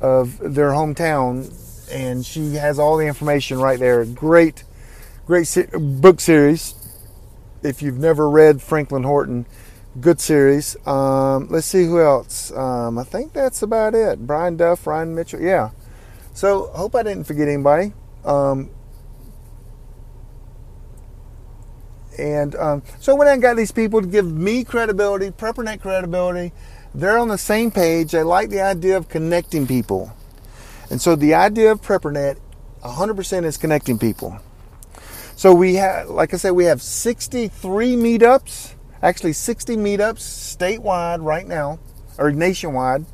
of 0.00 0.38
their 0.38 0.70
hometown, 0.70 1.52
and 1.90 2.24
she 2.24 2.54
has 2.54 2.78
all 2.78 2.96
the 2.96 3.06
information 3.06 3.58
right 3.58 3.78
there. 3.78 4.04
Great, 4.04 4.64
great 5.26 5.46
se- 5.46 5.68
book 5.78 6.20
series. 6.20 6.74
If 7.62 7.82
you've 7.82 7.98
never 7.98 8.28
read 8.28 8.62
Franklin 8.62 9.02
Horton, 9.02 9.46
good 10.00 10.20
series. 10.20 10.76
Um, 10.86 11.48
let's 11.48 11.66
see 11.66 11.84
who 11.84 12.00
else. 12.00 12.52
Um, 12.52 12.98
I 12.98 13.04
think 13.04 13.32
that's 13.32 13.62
about 13.62 13.94
it. 13.94 14.26
Brian 14.26 14.56
Duff, 14.56 14.86
Ryan 14.86 15.14
Mitchell. 15.14 15.40
Yeah. 15.40 15.70
So 16.34 16.68
hope 16.74 16.94
I 16.94 17.02
didn't 17.02 17.24
forget 17.24 17.48
anybody. 17.48 17.94
Um, 18.24 18.70
and 22.18 22.54
um, 22.56 22.82
so 23.00 23.14
when 23.14 23.28
I 23.28 23.36
got 23.38 23.56
these 23.56 23.72
people 23.72 24.00
to 24.00 24.06
give 24.06 24.30
me 24.30 24.64
credibility, 24.64 25.30
PrepperNet 25.30 25.80
credibility, 25.80 26.52
they're 26.94 27.18
on 27.18 27.28
the 27.28 27.38
same 27.38 27.70
page. 27.70 28.12
They 28.12 28.22
like 28.22 28.50
the 28.50 28.60
idea 28.60 28.96
of 28.96 29.08
connecting 29.08 29.66
people. 29.66 30.14
And 30.90 31.00
so 31.00 31.16
the 31.16 31.34
idea 31.34 31.72
of 31.72 31.82
PrepperNet 31.82 32.38
100% 32.82 33.44
is 33.44 33.56
connecting 33.56 33.98
people. 33.98 34.38
So 35.34 35.52
we 35.52 35.74
have, 35.74 36.08
like 36.08 36.32
I 36.32 36.38
said, 36.38 36.52
we 36.52 36.64
have 36.64 36.80
63 36.80 37.96
meetups, 37.96 38.74
actually 39.02 39.34
60 39.34 39.76
meetups 39.76 40.20
statewide 40.56 41.22
right 41.22 41.46
now, 41.46 41.78
or 42.16 42.32
nationwide, 42.32 43.04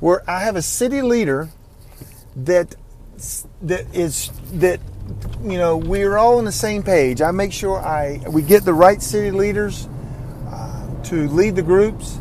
where 0.00 0.28
I 0.28 0.40
have 0.40 0.56
a 0.56 0.62
city 0.62 1.00
leader 1.00 1.48
that 2.36 2.74
that 3.62 3.86
is 3.94 4.30
that 4.52 4.78
you 5.42 5.56
know 5.56 5.78
we're 5.78 6.18
all 6.18 6.36
on 6.36 6.44
the 6.44 6.52
same 6.52 6.82
page. 6.82 7.22
I 7.22 7.30
make 7.30 7.52
sure 7.52 7.78
I 7.78 8.20
we 8.28 8.42
get 8.42 8.64
the 8.66 8.74
right 8.74 9.00
city 9.00 9.30
leaders 9.30 9.88
uh, 10.50 11.02
to 11.04 11.28
lead 11.28 11.56
the 11.56 11.62
groups 11.62 12.20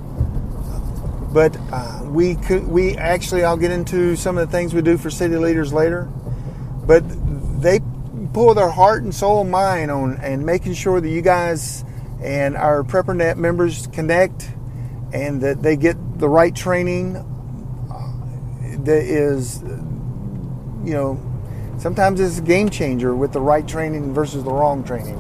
but 1.35 1.57
uh, 1.69 1.99
we 2.05 2.35
could, 2.35 2.65
we 2.65 2.95
actually, 2.95 3.43
I'll 3.43 3.57
get 3.57 3.69
into 3.69 4.15
some 4.15 4.37
of 4.37 4.49
the 4.49 4.57
things 4.57 4.73
we 4.73 4.81
do 4.81 4.97
for 4.97 5.09
city 5.09 5.35
leaders 5.35 5.73
later. 5.73 6.05
But 6.87 7.03
they 7.61 7.81
pull 8.31 8.53
their 8.53 8.69
heart 8.69 9.03
and 9.03 9.13
soul 9.13 9.41
and 9.41 9.51
mind 9.51 9.91
on 9.91 10.15
and 10.21 10.45
making 10.45 10.75
sure 10.75 11.01
that 11.01 11.09
you 11.09 11.21
guys 11.21 11.83
and 12.21 12.55
our 12.55 12.83
PrepperNet 12.83 13.35
members 13.35 13.87
connect 13.87 14.49
and 15.11 15.41
that 15.41 15.61
they 15.61 15.75
get 15.75 15.97
the 16.19 16.29
right 16.29 16.55
training 16.55 17.17
uh, 17.17 18.83
that 18.85 19.03
is, 19.03 19.61
you 20.85 20.93
know, 20.93 21.19
sometimes 21.77 22.21
it's 22.21 22.37
a 22.37 22.41
game 22.43 22.69
changer 22.69 23.13
with 23.13 23.33
the 23.33 23.41
right 23.41 23.67
training 23.67 24.13
versus 24.13 24.41
the 24.45 24.51
wrong 24.51 24.85
training. 24.85 25.17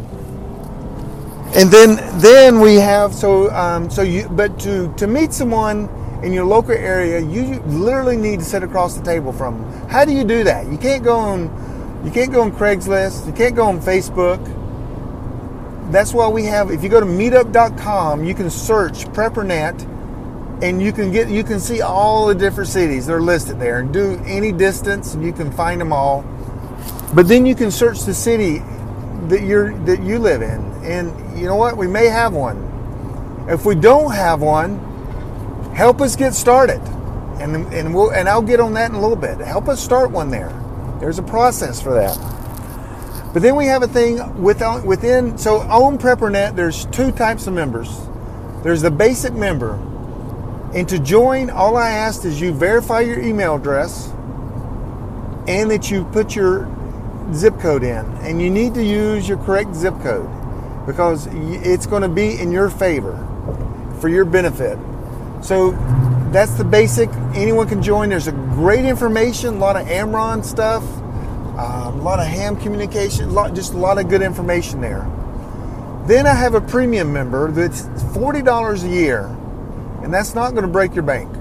And 1.57 1.69
then, 1.69 1.97
then 2.21 2.61
we 2.61 2.75
have 2.75 3.13
so 3.13 3.51
um, 3.51 3.89
so 3.89 4.01
you 4.01 4.29
but 4.29 4.57
to 4.61 4.93
to 4.95 5.07
meet 5.07 5.31
someone 5.31 5.89
in 6.25 6.33
your 6.33 6.45
local 6.45 6.71
area, 6.71 7.19
you 7.19 7.59
literally 7.67 8.17
need 8.17 8.39
to 8.39 8.45
sit 8.45 8.63
across 8.63 8.97
the 8.97 9.03
table 9.03 9.31
from 9.31 9.61
them. 9.61 9.89
How 9.89 10.03
do 10.05 10.11
you 10.11 10.23
do 10.23 10.43
that? 10.43 10.65
You 10.65 10.77
can't 10.77 11.03
go 11.03 11.15
on 11.15 12.03
you 12.03 12.11
can't 12.11 12.31
go 12.31 12.41
on 12.41 12.51
Craigslist, 12.51 13.25
you 13.25 13.33
can't 13.33 13.55
go 13.55 13.65
on 13.65 13.79
Facebook. 13.79 14.41
That's 15.91 16.13
why 16.13 16.27
we 16.27 16.43
have 16.45 16.71
if 16.71 16.83
you 16.83 16.89
go 16.89 16.99
to 16.99 17.05
meetup.com, 17.05 18.23
you 18.23 18.33
can 18.33 18.49
search 18.49 19.05
PrepperNet 19.05 19.91
and 20.63 20.81
you 20.81 20.91
can 20.91 21.11
get 21.11 21.29
you 21.29 21.43
can 21.43 21.59
see 21.59 21.81
all 21.81 22.25
the 22.25 22.35
different 22.35 22.69
cities. 22.69 23.05
They're 23.05 23.21
listed 23.21 23.59
there 23.59 23.79
and 23.79 23.93
do 23.93 24.19
any 24.25 24.51
distance 24.51 25.13
and 25.13 25.23
you 25.23 25.31
can 25.31 25.51
find 25.51 25.79
them 25.79 25.93
all. 25.93 26.23
But 27.13 27.27
then 27.27 27.45
you 27.45 27.53
can 27.53 27.69
search 27.69 28.01
the 28.01 28.13
city 28.15 28.63
that 29.27 29.41
you're 29.43 29.77
that 29.85 30.01
you 30.01 30.17
live 30.17 30.41
in. 30.41 30.61
And 30.83 31.37
you 31.37 31.45
know 31.45 31.55
what? 31.55 31.77
We 31.77 31.87
may 31.87 32.05
have 32.07 32.33
one. 32.33 33.45
If 33.47 33.63
we 33.63 33.75
don't 33.75 34.11
have 34.11 34.41
one, 34.41 34.94
help 35.75 36.01
us 36.01 36.15
get 36.15 36.33
started. 36.33 36.81
And, 37.39 37.71
and, 37.73 37.93
we'll, 37.93 38.11
and 38.11 38.29
I'll 38.29 38.41
get 38.41 38.59
on 38.59 38.73
that 38.73 38.89
in 38.89 38.95
a 38.95 39.01
little 39.01 39.17
bit. 39.17 39.37
Help 39.39 39.67
us 39.67 39.83
start 39.83 40.09
one 40.09 40.31
there. 40.31 40.49
There's 40.99 41.19
a 41.19 41.23
process 41.23 41.81
for 41.81 41.93
that. 41.93 42.17
But 43.33 43.41
then 43.41 43.57
we 43.57 43.65
have 43.65 43.83
a 43.83 43.87
thing 43.87 44.41
within, 44.41 44.67
uh, 44.67 44.81
within 44.85 45.37
so 45.37 45.57
on 45.59 45.97
PrepperNet, 45.97 46.55
there's 46.55 46.85
two 46.85 47.11
types 47.11 47.47
of 47.47 47.53
members. 47.53 47.89
There's 48.63 48.81
the 48.81 48.89
basic 48.89 49.33
member. 49.33 49.73
And 50.73 50.87
to 50.87 50.97
join, 50.97 51.49
all 51.49 51.75
I 51.75 51.89
ask 51.89 52.23
is 52.23 52.39
you 52.39 52.53
verify 52.53 53.01
your 53.01 53.19
email 53.19 53.55
address 53.55 54.07
and 55.47 55.69
that 55.69 55.91
you 55.91 56.05
put 56.05 56.35
your 56.35 56.73
zip 57.33 57.59
code 57.59 57.83
in. 57.83 58.05
And 58.21 58.41
you 58.41 58.49
need 58.49 58.73
to 58.75 58.83
use 58.83 59.27
your 59.27 59.37
correct 59.39 59.75
zip 59.75 59.95
code 60.01 60.29
because 60.85 61.27
it's 61.31 61.85
going 61.85 62.03
to 62.03 62.09
be 62.09 62.39
in 62.39 62.53
your 62.53 62.69
favor 62.69 63.17
for 63.99 64.07
your 64.07 64.23
benefit. 64.23 64.79
So 65.45 65.73
that's 66.31 66.55
the 66.55 66.63
basic. 66.63 67.07
Anyone 67.35 67.69
can 67.69 67.83
join. 67.83 68.09
There's 68.09 68.25
a 68.25 68.31
great 68.31 68.83
information, 68.83 69.53
a 69.53 69.57
lot 69.59 69.75
of 69.75 69.85
AmRRON 69.85 70.43
stuff, 70.43 70.83
uh, 71.55 71.91
a 71.93 71.97
lot 72.01 72.19
of 72.19 72.25
ham 72.25 72.55
communication, 72.55 73.31
lot, 73.31 73.53
just 73.53 73.73
a 73.73 73.77
lot 73.77 73.99
of 73.99 74.09
good 74.09 74.23
information 74.23 74.81
there. 74.81 75.07
Then 76.07 76.25
I 76.25 76.33
have 76.33 76.55
a 76.55 76.61
premium 76.61 77.13
member 77.13 77.51
that's 77.51 77.83
$40 77.83 78.83
a 78.83 78.87
year, 78.89 79.27
and 80.01 80.11
that's 80.11 80.33
not 80.33 80.53
going 80.53 80.63
to 80.63 80.67
break 80.67 80.95
your 80.95 81.03
bank. 81.03 81.31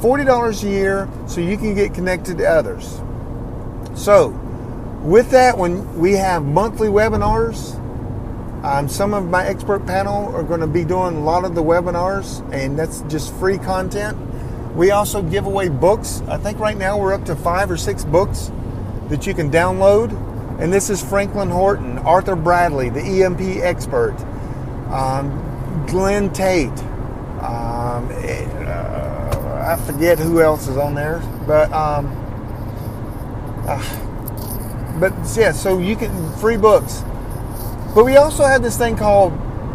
$40 0.00 0.62
a 0.62 0.68
year 0.68 1.08
so 1.26 1.40
you 1.40 1.56
can 1.56 1.74
get 1.74 1.92
connected 1.92 2.38
to 2.38 2.48
others. 2.48 3.00
So, 3.96 4.28
with 5.02 5.32
that, 5.32 5.58
when 5.58 5.98
we 5.98 6.12
have 6.12 6.44
monthly 6.44 6.86
webinars, 6.86 7.80
um, 8.64 8.88
some 8.88 9.12
of 9.12 9.26
my 9.26 9.44
expert 9.44 9.86
panel 9.86 10.34
are 10.34 10.42
going 10.42 10.60
to 10.60 10.66
be 10.66 10.86
doing 10.86 11.16
a 11.16 11.20
lot 11.20 11.44
of 11.44 11.54
the 11.54 11.62
webinars, 11.62 12.40
and 12.50 12.78
that's 12.78 13.02
just 13.02 13.34
free 13.34 13.58
content. 13.58 14.16
We 14.74 14.90
also 14.90 15.20
give 15.20 15.44
away 15.44 15.68
books. 15.68 16.22
I 16.28 16.38
think 16.38 16.58
right 16.58 16.76
now 16.76 16.98
we're 16.98 17.12
up 17.12 17.26
to 17.26 17.36
five 17.36 17.70
or 17.70 17.76
six 17.76 18.06
books 18.06 18.50
that 19.10 19.26
you 19.26 19.34
can 19.34 19.50
download. 19.50 20.12
And 20.58 20.72
this 20.72 20.88
is 20.88 21.02
Franklin 21.02 21.50
Horton, 21.50 21.98
Arthur 21.98 22.36
Bradley, 22.36 22.88
the 22.88 23.02
EMP 23.02 23.40
expert, 23.62 24.16
um, 24.90 25.84
Glen 25.86 26.32
Tate. 26.32 26.70
Um, 27.42 28.08
uh, 28.08 29.66
I 29.68 29.78
forget 29.84 30.18
who 30.18 30.40
else 30.40 30.68
is 30.68 30.78
on 30.78 30.94
there, 30.94 31.18
but 31.46 31.70
uh, 31.70 32.00
but 34.98 35.12
yeah. 35.36 35.52
So 35.52 35.78
you 35.78 35.96
can 35.96 36.32
free 36.38 36.56
books. 36.56 37.04
But 37.94 38.04
we 38.04 38.16
also 38.16 38.44
have 38.44 38.60
this 38.60 38.76
thing 38.76 38.96
called 38.96 39.32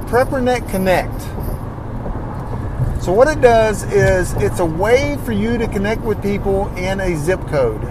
PrepperNet 0.07 0.69
Connect. 0.69 1.21
So 3.01 3.13
what 3.13 3.29
it 3.29 3.39
does 3.39 3.83
is 3.83 4.33
it's 4.33 4.59
a 4.59 4.65
way 4.65 5.17
for 5.23 5.31
you 5.31 5.57
to 5.57 5.67
connect 5.69 6.01
with 6.01 6.21
people 6.21 6.67
in 6.75 6.99
a 6.99 7.15
zip 7.15 7.39
code. 7.47 7.81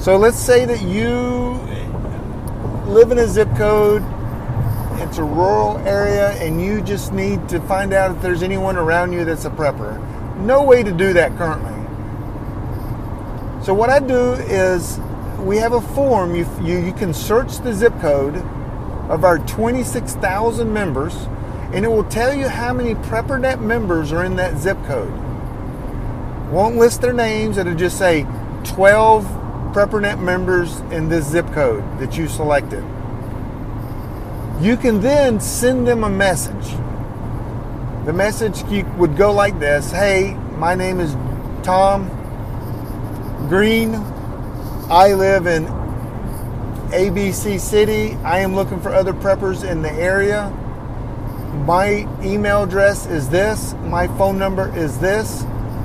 So 0.00 0.16
let's 0.16 0.38
say 0.38 0.64
that 0.64 0.80
you 0.80 1.60
live 2.90 3.10
in 3.12 3.18
a 3.18 3.26
zip 3.26 3.54
code, 3.56 4.02
it's 5.02 5.18
a 5.18 5.24
rural 5.24 5.76
area, 5.86 6.30
and 6.42 6.58
you 6.62 6.80
just 6.80 7.12
need 7.12 7.50
to 7.50 7.60
find 7.60 7.92
out 7.92 8.16
if 8.16 8.22
there's 8.22 8.42
anyone 8.42 8.76
around 8.76 9.12
you 9.12 9.26
that's 9.26 9.44
a 9.44 9.50
prepper. 9.50 10.00
No 10.38 10.62
way 10.62 10.82
to 10.82 10.90
do 10.90 11.12
that 11.12 11.36
currently. 11.36 11.74
So 13.62 13.74
what 13.74 13.90
I 13.90 13.98
do 13.98 14.32
is 14.32 14.98
we 15.38 15.58
have 15.58 15.74
a 15.74 15.82
form. 15.82 16.34
You, 16.34 16.48
you, 16.62 16.78
you 16.78 16.94
can 16.94 17.12
search 17.12 17.58
the 17.58 17.74
zip 17.74 17.92
code 18.00 18.42
of 19.10 19.24
our 19.24 19.38
26,000 19.40 20.72
members, 20.72 21.14
and 21.74 21.84
it 21.84 21.88
will 21.88 22.04
tell 22.04 22.32
you 22.32 22.48
how 22.48 22.72
many 22.72 22.94
PrepperNet 22.94 23.60
members 23.60 24.12
are 24.12 24.24
in 24.24 24.36
that 24.36 24.56
zip 24.56 24.78
code. 24.84 25.12
Won't 26.50 26.76
list 26.76 27.00
their 27.00 27.12
names, 27.12 27.58
it'll 27.58 27.74
just 27.74 27.98
say 27.98 28.22
12 28.64 29.24
PrepperNet 29.74 30.20
members 30.20 30.78
in 30.92 31.08
this 31.08 31.26
zip 31.26 31.46
code 31.52 31.82
that 31.98 32.16
you 32.16 32.28
selected. 32.28 32.84
You 34.60 34.76
can 34.76 35.00
then 35.00 35.40
send 35.40 35.88
them 35.88 36.04
a 36.04 36.10
message. 36.10 36.76
The 38.06 38.12
message 38.12 38.62
would 38.96 39.16
go 39.16 39.32
like 39.32 39.58
this 39.58 39.90
Hey, 39.90 40.34
my 40.56 40.74
name 40.74 41.00
is 41.00 41.14
Tom 41.64 42.08
Green. 43.48 43.94
I 44.88 45.14
live 45.14 45.46
in 45.46 45.79
ABC 46.90 47.60
City. 47.60 48.16
I 48.24 48.40
am 48.40 48.54
looking 48.54 48.80
for 48.80 48.92
other 48.92 49.12
preppers 49.12 49.68
in 49.68 49.82
the 49.82 49.92
area. 49.92 50.50
my 51.66 52.08
email 52.22 52.62
address 52.62 53.06
is 53.06 53.28
this, 53.28 53.74
my 53.84 54.08
phone 54.18 54.38
number 54.38 54.74
is 54.76 54.98
this. 54.98 55.44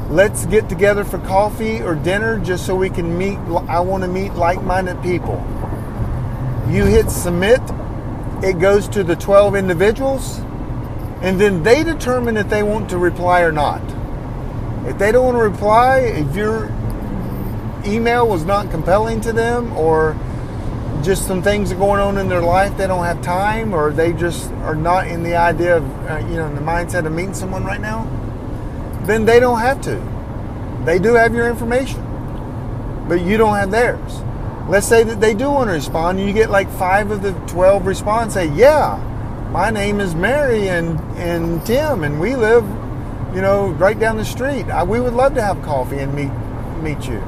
Let's 0.09 0.45
get 0.45 0.69
together 0.69 1.03
for 1.03 1.17
coffee 1.19 1.81
or 1.81 1.95
dinner 1.95 2.39
just 2.39 2.65
so 2.65 2.75
we 2.75 2.89
can 2.89 3.17
meet. 3.17 3.37
I 3.67 3.79
want 3.79 4.03
to 4.03 4.07
meet 4.07 4.33
like 4.33 4.61
minded 4.63 5.01
people. 5.01 5.43
You 6.69 6.85
hit 6.85 7.09
submit, 7.09 7.61
it 8.43 8.59
goes 8.59 8.87
to 8.89 9.03
the 9.03 9.15
12 9.15 9.55
individuals, 9.55 10.39
and 11.21 11.39
then 11.39 11.63
they 11.63 11.83
determine 11.83 12.37
if 12.37 12.49
they 12.49 12.63
want 12.63 12.89
to 12.89 12.97
reply 12.97 13.41
or 13.41 13.51
not. 13.51 13.81
If 14.87 14.97
they 14.97 15.11
don't 15.11 15.25
want 15.25 15.37
to 15.37 15.43
reply, 15.43 15.99
if 15.99 16.35
your 16.35 16.65
email 17.85 18.27
was 18.27 18.45
not 18.45 18.71
compelling 18.71 19.21
to 19.21 19.33
them 19.33 19.75
or 19.77 20.15
just 21.05 21.27
some 21.27 21.41
things 21.41 21.71
are 21.71 21.75
going 21.75 21.99
on 21.99 22.17
in 22.17 22.27
their 22.27 22.41
life 22.41 22.75
they 22.77 22.87
don't 22.87 23.05
have 23.05 23.21
time 23.21 23.73
or 23.73 23.91
they 23.91 24.11
just 24.11 24.51
are 24.63 24.75
not 24.75 25.07
in 25.07 25.21
the 25.21 25.35
idea 25.35 25.77
of 25.77 26.09
uh, 26.09 26.17
you 26.27 26.35
know 26.35 26.47
in 26.47 26.55
the 26.55 26.61
mindset 26.61 27.05
of 27.05 27.13
meeting 27.13 27.33
someone 27.33 27.63
right 27.63 27.79
now 27.79 28.03
then 29.05 29.23
they 29.25 29.39
don't 29.39 29.59
have 29.59 29.81
to. 29.81 30.01
They 30.83 30.97
do 30.97 31.13
have 31.13 31.35
your 31.35 31.47
information 31.47 32.01
but 33.07 33.21
you 33.21 33.37
don't 33.37 33.55
have 33.55 33.69
theirs. 33.69 34.21
Let's 34.67 34.87
say 34.87 35.03
that 35.03 35.21
they 35.21 35.35
do 35.35 35.51
want 35.51 35.69
to 35.69 35.73
respond 35.73 36.17
and 36.17 36.27
you 36.27 36.33
get 36.33 36.49
like 36.49 36.69
five 36.71 37.11
of 37.11 37.21
the 37.21 37.33
12 37.47 37.85
respond 37.85 38.31
say 38.31 38.47
yeah 38.47 38.97
my 39.51 39.69
name 39.69 39.99
is 39.99 40.15
mary 40.15 40.69
and 40.69 40.99
and 41.17 41.63
tim 41.65 42.03
and 42.03 42.19
we 42.19 42.35
live 42.35 42.63
you 43.35 43.41
know 43.41 43.67
right 43.77 43.99
down 43.99 44.17
the 44.17 44.25
street. 44.25 44.63
I, 44.65 44.83
we 44.83 44.99
would 44.99 45.13
love 45.13 45.35
to 45.35 45.41
have 45.41 45.61
coffee 45.61 45.99
and 45.99 46.13
meet 46.15 46.31
meet 46.81 47.07
you. 47.07 47.21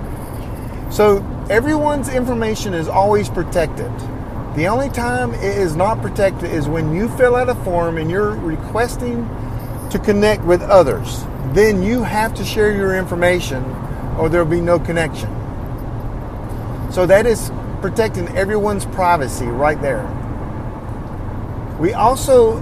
So 0.89 1.19
everyone's 1.49 2.09
information 2.09 2.73
is 2.73 2.87
always 2.87 3.29
protected. 3.29 3.91
The 4.55 4.67
only 4.67 4.89
time 4.89 5.33
it 5.35 5.43
is 5.43 5.75
not 5.75 6.01
protected 6.01 6.51
is 6.51 6.67
when 6.67 6.93
you 6.93 7.07
fill 7.09 7.35
out 7.35 7.47
a 7.47 7.55
form 7.55 7.97
and 7.97 8.09
you're 8.09 8.31
requesting 8.31 9.27
to 9.91 9.99
connect 9.99 10.43
with 10.43 10.61
others. 10.61 11.23
Then 11.53 11.83
you 11.83 12.03
have 12.03 12.33
to 12.35 12.43
share 12.43 12.75
your 12.75 12.95
information 12.95 13.63
or 14.17 14.29
there'll 14.29 14.47
be 14.47 14.61
no 14.61 14.79
connection. 14.79 15.29
So 16.91 17.05
that 17.05 17.25
is 17.25 17.51
protecting 17.81 18.27
everyone's 18.35 18.85
privacy 18.85 19.45
right 19.45 19.79
there. 19.81 20.03
We 21.79 21.93
also 21.93 22.57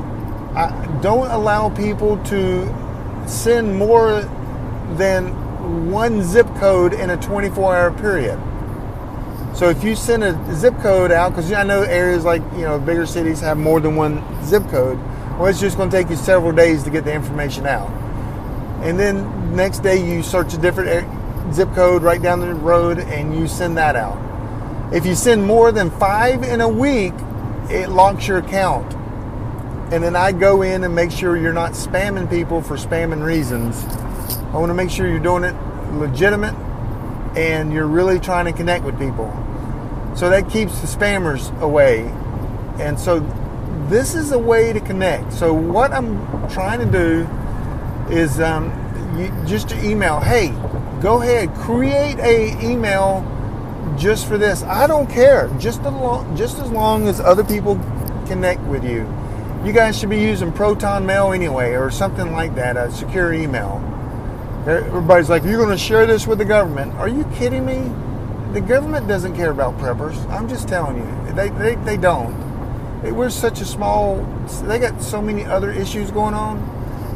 uh, 0.56 1.02
don't 1.02 1.32
allow 1.32 1.69
people 1.69 2.21
to 2.26 3.28
send 3.28 3.76
more 3.76 4.21
than 4.98 5.89
one 5.89 6.21
zip 6.21 6.48
code 6.58 6.93
in 6.93 7.10
a 7.10 7.17
24 7.17 7.76
hour 7.76 7.91
period. 7.91 8.39
So 9.56 9.70
if 9.70 9.86
you 9.86 9.96
send 9.96 10.22
a 10.22 10.54
zip 10.54 10.78
code 10.80 11.13
out, 11.13 11.30
because 11.30 11.50
I 11.54 11.63
know 11.63 11.84
areas 11.84 12.26
like 12.26 12.41
you 12.56 12.63
know 12.63 12.78
bigger 12.78 13.06
cities 13.06 13.39
have 13.39 13.58
more 13.58 13.80
than 13.80 13.96
one 13.96 14.22
zip 14.44 14.63
code, 14.68 15.00
well, 15.39 15.46
it's 15.46 15.62
just 15.62 15.78
going 15.78 15.89
to 15.89 15.96
take 15.96 16.10
you 16.10 16.18
several 16.18 16.52
days 16.52 16.84
to 16.84 16.89
get 16.89 17.06
the 17.06 17.13
information 17.13 17.65
out. 17.65 17.89
And 18.84 19.00
then 19.00 19.56
next 19.56 19.80
day 19.80 20.06
you 20.06 20.24
search 20.24 20.54
a 20.54 20.58
different 20.58 21.54
zip 21.54 21.74
code 21.74 22.04
right 22.04 22.22
down 22.22 22.41
the 22.41 22.54
road 22.54 23.00
and 23.00 23.34
you 23.34 23.48
send 23.48 23.78
that 23.78 23.96
out. 23.96 24.22
If 24.94 25.06
you 25.06 25.15
send 25.15 25.46
more 25.46 25.72
than 25.72 25.89
five 25.89 26.44
in 26.44 26.60
a 26.60 26.68
week, 26.70 27.13
it 27.70 27.88
locks 27.89 28.28
your 28.28 28.39
account. 28.39 28.94
And 29.94 30.04
then 30.04 30.18
I 30.18 30.34
go 30.34 30.63
in 30.63 30.84
and 30.84 30.94
make 30.94 31.12
sure 31.12 31.38
you're 31.38 31.54
not 31.54 31.72
spamming 31.72 32.30
people 32.30 32.62
for 32.62 32.76
spamming 32.76 33.24
reasons. 33.24 33.86
I 34.54 34.58
want 34.58 34.70
to 34.70 34.74
make 34.74 34.89
sure 34.89 35.08
you're 35.08 35.20
doing 35.20 35.46
it 35.46 35.56
legitimate 35.94 36.56
and 37.38 37.72
you're 37.72 37.88
really 37.88 38.20
trying 38.20 38.46
to 38.46 38.54
connect 38.54 38.84
with 38.84 39.00
people. 39.00 39.45
So 40.15 40.30
that 40.30 40.49
keeps 40.49 40.80
the 40.80 40.88
spammers 40.88 41.58
away. 41.60 42.01
And 42.80 42.99
so 42.99 43.19
this 43.89 44.15
is 44.15 44.32
a 44.32 44.39
way 44.39 44.73
to 44.73 44.80
connect. 44.80 45.34
So 45.34 45.54
what 45.54 45.91
I'm 45.91 46.49
trying 46.49 46.80
to 46.80 46.86
do 46.86 47.28
is 48.13 48.39
um, 48.39 48.71
you, 49.17 49.32
just 49.45 49.69
to 49.69 49.86
email, 49.86 50.19
hey, 50.19 50.49
go 51.01 51.21
ahead, 51.21 51.54
create 51.56 52.17
a 52.19 52.58
email 52.63 53.23
just 53.97 54.28
for 54.28 54.38
this. 54.38 54.63
I 54.63 54.88
don't 54.88 55.10
care. 55.10 55.49
Just 55.60 55.82
as 55.82 55.93
long, 55.93 56.36
just 56.36 56.60
as 56.60 56.71
long 56.71 57.08
as 57.08 57.19
other 57.19 57.43
people 57.43 57.75
connect 58.28 58.62
with 58.62 58.84
you. 58.84 59.08
You 59.65 59.73
guys 59.73 59.97
should 59.97 60.10
be 60.10 60.19
using 60.19 60.51
Proton 60.51 61.06
Mail 61.06 61.32
anyway, 61.32 61.73
or 61.73 61.89
something 61.89 62.32
like 62.32 62.56
that, 62.56 62.78
a 62.78 62.91
secure 62.91 63.34
email. 63.34 63.82
Everybody's 64.67 65.30
like, 65.30 65.43
you're 65.43 65.58
going 65.58 65.69
to 65.69 65.78
share 65.78 66.06
this 66.06 66.28
with 66.28 66.38
the 66.38 66.45
government. 66.45 66.93
Are 66.95 67.08
you 67.08 67.23
kidding 67.36 67.65
me? 67.65 67.91
The 68.56 68.62
government 68.62 69.10
doesn't 69.10 69.36
care 69.36 69.52
about 69.52 69.78
preppers. 69.80 70.15
I'm 70.30 70.48
just 70.48 70.70
telling 70.70 70.96
you. 70.96 71.34
They, 71.34 71.50
they, 71.50 71.76
they 71.76 71.98
don't. 71.98 72.34
We're 73.04 73.30
such 73.30 73.60
a 73.60 73.65
small, 73.65 74.24
they 74.63 74.80
got 74.80 75.04
so 75.04 75.22
many 75.22 75.44
other 75.44 75.72
issues 75.72 76.10
going 76.10 76.34
on. 76.34 76.60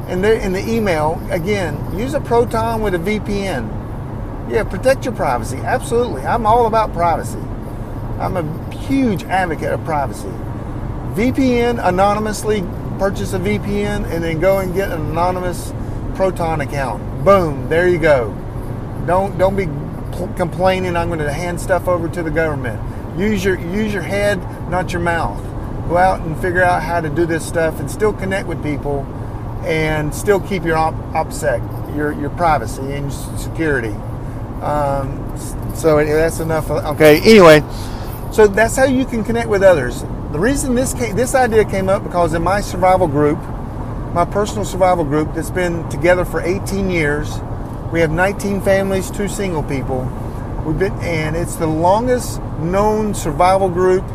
And 0.10 0.22
they're 0.22 0.34
in 0.34 0.52
the 0.52 0.60
email, 0.60 1.18
again, 1.32 1.98
use 1.98 2.14
a 2.14 2.20
Proton 2.20 2.82
with 2.82 2.94
a 2.94 2.98
VPN. 2.98 4.52
Yeah, 4.52 4.66
protect 4.66 5.06
your 5.06 5.14
privacy. 5.14 5.56
Absolutely. 5.60 6.24
I'm 6.24 6.46
all 6.46 6.68
about 6.68 6.92
privacy. 6.92 7.40
I'm 8.20 8.36
a 8.36 8.76
huge 8.76 9.24
advocate 9.24 9.72
of 9.72 9.82
privacy. 9.86 10.28
VPN, 11.14 11.80
anonymously 11.82 12.64
purchase 13.00 13.32
a 13.32 13.40
VPN 13.40 14.12
and 14.12 14.22
then 14.22 14.42
go 14.42 14.60
and 14.60 14.76
get 14.76 14.92
an 14.92 15.00
anonymous 15.00 15.72
Proton 16.16 16.60
account 16.60 17.24
Boom, 17.24 17.70
there 17.70 17.88
you 17.88 17.98
go. 17.98 18.36
Don't 19.08 19.38
don't 19.38 19.56
be 19.56 19.68
complaining. 20.36 20.96
I'm 20.96 21.08
going 21.08 21.20
to 21.20 21.32
hand 21.32 21.60
stuff 21.60 21.88
over 21.88 22.08
to 22.10 22.24
the 22.24 22.32
government. 22.32 22.80
Use 23.20 23.44
your 23.44 23.60
use 23.60 23.94
your 23.94 24.04
head, 24.04 24.40
not 24.70 24.94
your 24.94 25.02
mouth. 25.02 25.42
Go 25.90 25.98
out 25.98 26.22
and 26.22 26.40
figure 26.40 26.64
out 26.64 26.84
how 26.84 27.02
to 27.02 27.10
do 27.10 27.26
this 27.26 27.46
stuff 27.46 27.80
and 27.80 27.90
still 27.90 28.14
connect 28.14 28.48
with 28.48 28.62
people, 28.62 29.02
and 29.66 30.14
still 30.14 30.40
keep 30.40 30.64
your 30.64 30.78
op- 30.78 30.94
OPSEC, 31.14 31.96
your 31.96 32.14
your 32.14 32.30
privacy 32.32 32.94
and 32.94 33.12
security. 33.12 33.96
Um, 34.62 35.38
so 35.76 36.04
that's 36.04 36.40
enough. 36.40 36.70
Okay. 36.70 37.20
Anyway, 37.22 37.62
so 38.32 38.48
that's 38.48 38.76
how 38.76 38.86
you 38.86 39.06
can 39.06 39.24
connect 39.24 39.50
with 39.50 39.64
others. 39.64 40.04
The 40.32 40.40
reason 40.40 40.76
this 40.76 40.94
came, 40.94 41.16
this 41.16 41.34
idea 41.34 41.66
came 41.66 41.90
up 41.90 42.04
because 42.04 42.34
in 42.34 42.44
my 42.44 42.62
survival 42.62 43.08
group, 43.08 43.40
my 44.14 44.26
personal 44.26 44.66
survival 44.66 45.04
group 45.04 45.34
that's 45.34 45.50
been 45.50 45.88
together 45.90 46.26
for 46.26 46.42
18 46.42 46.90
years. 46.90 47.40
We 47.92 48.00
have 48.02 48.12
19 48.12 48.62
families, 48.62 49.10
two 49.10 49.28
single 49.28 49.64
people. 49.64 50.04
We've 50.66 50.78
been, 50.78 50.94
and 51.00 51.36
it's 51.36 51.56
the 51.56 51.68
longest 51.68 52.42
known 52.60 53.14
survival 53.14 53.70
group 53.70 54.06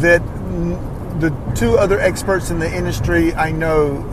that 0.00 0.20
the 1.20 1.34
two 1.54 1.78
other 1.78 2.00
experts 2.00 2.50
in 2.50 2.58
the 2.58 2.72
industry 2.72 3.34
I 3.34 3.52
know 3.52 4.04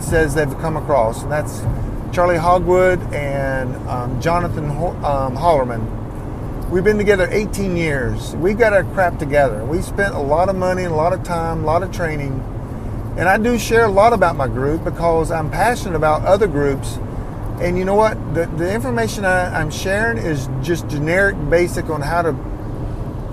says 0.00 0.34
they've 0.34 0.58
come 0.58 0.76
across, 0.76 1.22
and 1.22 1.30
that's 1.30 1.60
Charley 2.14 2.36
Hogwood 2.36 3.00
and 3.12 3.74
um, 3.88 4.20
Jonathan 4.20 4.70
um, 4.70 5.36
Hollerman. 5.36 6.70
We've 6.70 6.84
been 6.84 6.98
together 6.98 7.28
18 7.30 7.76
years. 7.76 8.34
We've 8.36 8.58
got 8.58 8.72
our 8.72 8.84
crap 8.84 9.18
together. 9.18 9.64
We 9.64 9.82
spent 9.82 10.14
a 10.14 10.18
lot 10.20 10.48
of 10.48 10.56
money, 10.56 10.84
a 10.84 10.90
lot 10.90 11.12
of 11.12 11.22
time, 11.24 11.62
a 11.62 11.66
lot 11.66 11.82
of 11.82 11.92
training 11.92 12.42
and 13.16 13.28
I 13.28 13.38
do 13.38 13.56
share 13.60 13.84
a 13.84 13.90
lot 13.90 14.12
about 14.12 14.34
my 14.34 14.48
group 14.48 14.82
because 14.82 15.30
I'm 15.30 15.48
passionate 15.48 15.94
about 15.94 16.24
other 16.24 16.48
groups. 16.48 16.98
And 17.60 17.78
you 17.78 17.84
know 17.84 17.94
what? 17.94 18.14
The, 18.34 18.46
the 18.46 18.72
information 18.72 19.24
I, 19.24 19.60
I'm 19.60 19.70
sharing 19.70 20.18
is 20.18 20.48
just 20.62 20.88
generic, 20.88 21.36
basic 21.48 21.88
on 21.88 22.00
how 22.00 22.22
to 22.22 22.32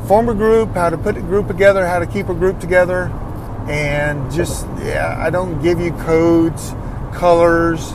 form 0.08 0.30
a 0.30 0.34
group, 0.34 0.74
how 0.74 0.90
to 0.90 0.98
put 0.98 1.18
a 1.18 1.22
group 1.22 1.48
together, 1.48 1.86
how 1.88 2.00
to 2.00 2.06
keep 2.06 2.30
a 2.30 2.34
group 2.34 2.60
together. 2.60 3.06
And 3.68 4.32
just, 4.32 4.66
yeah, 4.80 5.16
I 5.18 5.30
don't 5.30 5.62
give 5.62 5.80
you 5.80 5.92
codes, 5.94 6.72
colors, 7.14 7.92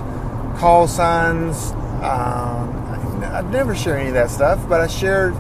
call 0.59 0.89
signs. 0.89 1.73
Um, 2.03 3.23
I 3.23 3.43
never 3.51 3.75
share 3.75 3.99
any 3.99 4.09
of 4.09 4.15
that 4.15 4.31
stuff, 4.31 4.69
but 4.69 4.81
I 4.81 4.87
shared 4.87 5.35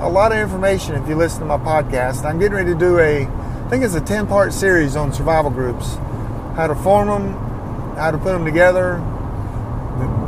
a 0.00 0.08
lot 0.08 0.32
of 0.32 0.38
information 0.38 0.94
if 0.94 1.08
you 1.08 1.14
listen 1.14 1.40
to 1.40 1.46
my 1.46 1.58
podcast. 1.58 2.24
I'm 2.24 2.38
getting 2.38 2.54
ready 2.54 2.72
to 2.72 2.78
do 2.78 2.98
a 2.98 3.26
I 3.26 3.68
think 3.68 3.82
it's 3.82 3.94
a 3.94 4.00
10 4.00 4.28
part 4.28 4.52
series 4.52 4.94
on 4.94 5.12
survival 5.12 5.50
groups 5.50 5.96
how 6.56 6.68
to 6.68 6.74
form 6.74 7.08
them, 7.08 7.32
how 7.96 8.10
to 8.10 8.16
put 8.16 8.32
them 8.32 8.44
together, 8.44 8.96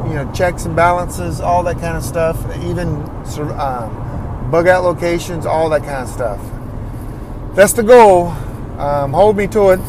you 0.08 0.14
know, 0.14 0.30
checks 0.32 0.64
and 0.64 0.74
balances, 0.74 1.40
all 1.40 1.62
that 1.64 1.78
kind 1.78 1.96
of 1.96 2.02
stuff, 2.02 2.36
even 2.64 2.88
um, 3.58 4.50
bug 4.50 4.66
out 4.66 4.82
locations, 4.82 5.46
all 5.46 5.68
that 5.70 5.82
kind 5.82 6.02
of 6.02 6.08
stuff. 6.08 6.40
That's 7.54 7.72
the 7.72 7.82
goal. 7.82 8.28
Um, 8.78 9.12
hold 9.12 9.36
me 9.36 9.46
to 9.48 9.70
it. 9.70 9.80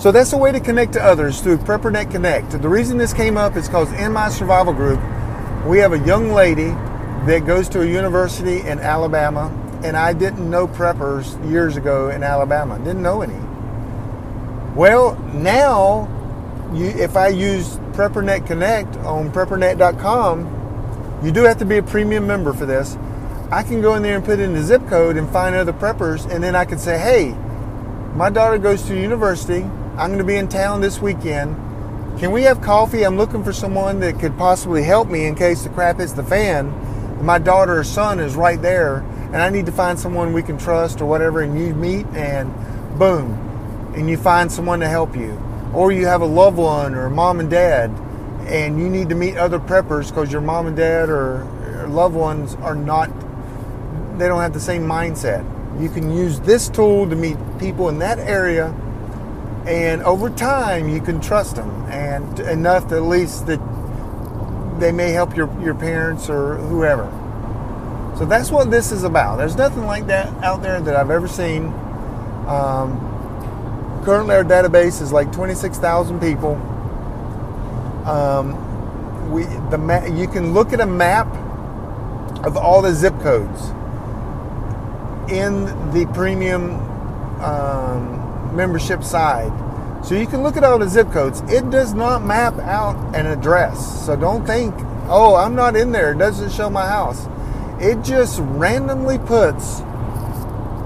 So 0.00 0.10
that's 0.10 0.32
a 0.32 0.36
way 0.36 0.50
to 0.50 0.58
connect 0.58 0.94
to 0.94 1.02
others 1.02 1.40
through 1.40 1.58
PrepperNet 1.58 2.10
Connect. 2.10 2.50
The 2.60 2.68
reason 2.68 2.98
this 2.98 3.12
came 3.12 3.36
up 3.36 3.56
is 3.56 3.68
because 3.68 3.92
in 3.92 4.12
my 4.12 4.28
survival 4.30 4.72
group, 4.72 5.00
we 5.64 5.78
have 5.78 5.92
a 5.92 5.98
young 6.00 6.32
lady 6.32 6.70
that 7.26 7.44
goes 7.46 7.68
to 7.68 7.82
a 7.82 7.86
university 7.86 8.60
in 8.62 8.80
Alabama 8.80 9.56
and 9.84 9.96
I 9.96 10.12
didn't 10.12 10.48
know 10.48 10.66
preppers 10.68 11.50
years 11.50 11.76
ago 11.76 12.10
in 12.10 12.22
Alabama. 12.22 12.78
Didn't 12.78 13.02
know 13.02 13.22
any. 13.22 13.38
Well, 14.74 15.16
now, 15.34 16.08
you, 16.72 16.86
if 16.86 17.16
I 17.16 17.28
use 17.28 17.78
PrepperNet 17.92 18.46
Connect 18.46 18.96
on 18.98 19.30
preppernet.com, 19.30 21.20
you 21.24 21.30
do 21.30 21.44
have 21.44 21.58
to 21.58 21.64
be 21.64 21.76
a 21.76 21.82
premium 21.82 22.26
member 22.26 22.52
for 22.52 22.66
this. 22.66 22.96
I 23.50 23.62
can 23.62 23.80
go 23.80 23.94
in 23.94 24.02
there 24.02 24.16
and 24.16 24.24
put 24.24 24.40
in 24.40 24.54
the 24.54 24.62
zip 24.62 24.86
code 24.88 25.16
and 25.16 25.28
find 25.30 25.54
other 25.54 25.72
preppers, 25.72 26.28
and 26.30 26.42
then 26.42 26.56
I 26.56 26.64
can 26.64 26.78
say, 26.78 26.98
hey, 26.98 27.36
my 28.14 28.30
daughter 28.30 28.58
goes 28.58 28.82
to 28.84 28.98
university 28.98 29.64
I'm 29.92 30.08
going 30.08 30.20
to 30.20 30.24
be 30.24 30.36
in 30.36 30.48
town 30.48 30.80
this 30.80 31.02
weekend. 31.02 31.54
Can 32.18 32.32
we 32.32 32.44
have 32.44 32.62
coffee? 32.62 33.04
I'm 33.04 33.18
looking 33.18 33.44
for 33.44 33.52
someone 33.52 34.00
that 34.00 34.18
could 34.18 34.38
possibly 34.38 34.82
help 34.82 35.08
me 35.08 35.26
in 35.26 35.34
case 35.34 35.64
the 35.64 35.68
crap 35.68 35.98
hits 35.98 36.12
the 36.12 36.24
fan. 36.24 36.72
My 37.22 37.38
daughter 37.38 37.78
or 37.78 37.84
son 37.84 38.18
is 38.18 38.34
right 38.34 38.60
there, 38.60 39.00
and 39.26 39.36
I 39.36 39.50
need 39.50 39.66
to 39.66 39.72
find 39.72 40.00
someone 40.00 40.32
we 40.32 40.42
can 40.42 40.56
trust 40.56 41.02
or 41.02 41.04
whatever. 41.04 41.42
And 41.42 41.60
you 41.60 41.74
meet, 41.74 42.06
and 42.14 42.50
boom, 42.98 43.92
and 43.94 44.08
you 44.08 44.16
find 44.16 44.50
someone 44.50 44.80
to 44.80 44.88
help 44.88 45.14
you. 45.14 45.32
Or 45.74 45.92
you 45.92 46.06
have 46.06 46.20
a 46.20 46.26
loved 46.26 46.58
one 46.58 46.94
or 46.94 47.08
mom 47.08 47.40
and 47.40 47.50
dad, 47.50 47.90
and 48.46 48.78
you 48.78 48.88
need 48.88 49.08
to 49.08 49.14
meet 49.14 49.36
other 49.36 49.58
preppers 49.58 50.08
because 50.08 50.30
your 50.30 50.42
mom 50.42 50.66
and 50.66 50.76
dad 50.76 51.08
or, 51.08 51.48
loved 51.88 52.14
ones 52.14 52.54
are 52.56 52.74
not, 52.74 53.08
they 54.18 54.26
don't 54.26 54.40
have 54.40 54.52
the 54.52 54.60
same 54.60 54.82
mindset. 54.82 55.44
You 55.80 55.90
can 55.90 56.10
use 56.10 56.40
this 56.40 56.68
tool 56.68 57.08
to 57.08 57.16
meet 57.16 57.36
people 57.58 57.88
in 57.88 57.98
that 57.98 58.18
area 58.18 58.74
and 59.66 60.02
over 60.02 60.28
time 60.28 60.88
you 60.88 61.00
can 61.00 61.20
trust 61.20 61.56
them 61.56 61.70
and 61.88 62.40
enough 62.40 62.90
at 62.90 63.02
least 63.02 63.46
that 63.46 63.60
they 64.80 64.90
may 64.90 65.10
help 65.10 65.36
your, 65.36 65.48
your 65.60 65.74
parents 65.74 66.28
or 66.28 66.56
whoever. 66.56 67.04
So 68.18 68.26
that's 68.26 68.50
what 68.50 68.70
this 68.70 68.90
is 68.90 69.04
about. 69.04 69.36
There's 69.36 69.56
nothing 69.56 69.86
like 69.86 70.06
that 70.08 70.28
out 70.42 70.62
there 70.62 70.80
that 70.80 70.96
i've 70.96 71.10
ever 71.10 71.28
seen. 71.28 71.66
Um, 72.48 73.08
currently 74.04 74.34
our 74.34 74.44
database 74.44 75.00
is 75.00 75.12
like 75.12 75.32
26000 75.32 76.20
people 76.20 76.56
um, 78.06 79.30
we 79.30 79.44
the 79.70 79.78
ma- 79.78 80.04
you 80.04 80.26
can 80.28 80.52
look 80.52 80.72
at 80.72 80.80
a 80.80 80.86
map 80.86 81.26
of 82.44 82.56
all 82.56 82.82
the 82.82 82.92
zip 82.92 83.18
codes 83.20 83.70
in 85.30 85.64
the 85.92 86.10
premium 86.12 86.74
um, 87.40 88.54
membership 88.54 89.02
side. 89.04 89.52
So 90.04 90.14
you 90.16 90.26
can 90.26 90.42
look 90.42 90.56
at 90.56 90.64
all 90.64 90.78
the 90.78 90.88
zip 90.88 91.12
codes. 91.12 91.40
It 91.42 91.70
does 91.70 91.94
not 91.94 92.24
map 92.24 92.54
out 92.58 92.96
an 93.14 93.26
address. 93.26 94.04
So 94.04 94.16
don't 94.16 94.44
think, 94.44 94.74
oh, 95.08 95.36
I'm 95.36 95.54
not 95.54 95.76
in 95.76 95.92
there. 95.92 96.12
It 96.12 96.18
doesn't 96.18 96.50
show 96.50 96.68
my 96.68 96.86
house. 96.86 97.28
It 97.80 98.02
just 98.02 98.40
randomly 98.42 99.18
puts 99.18 99.80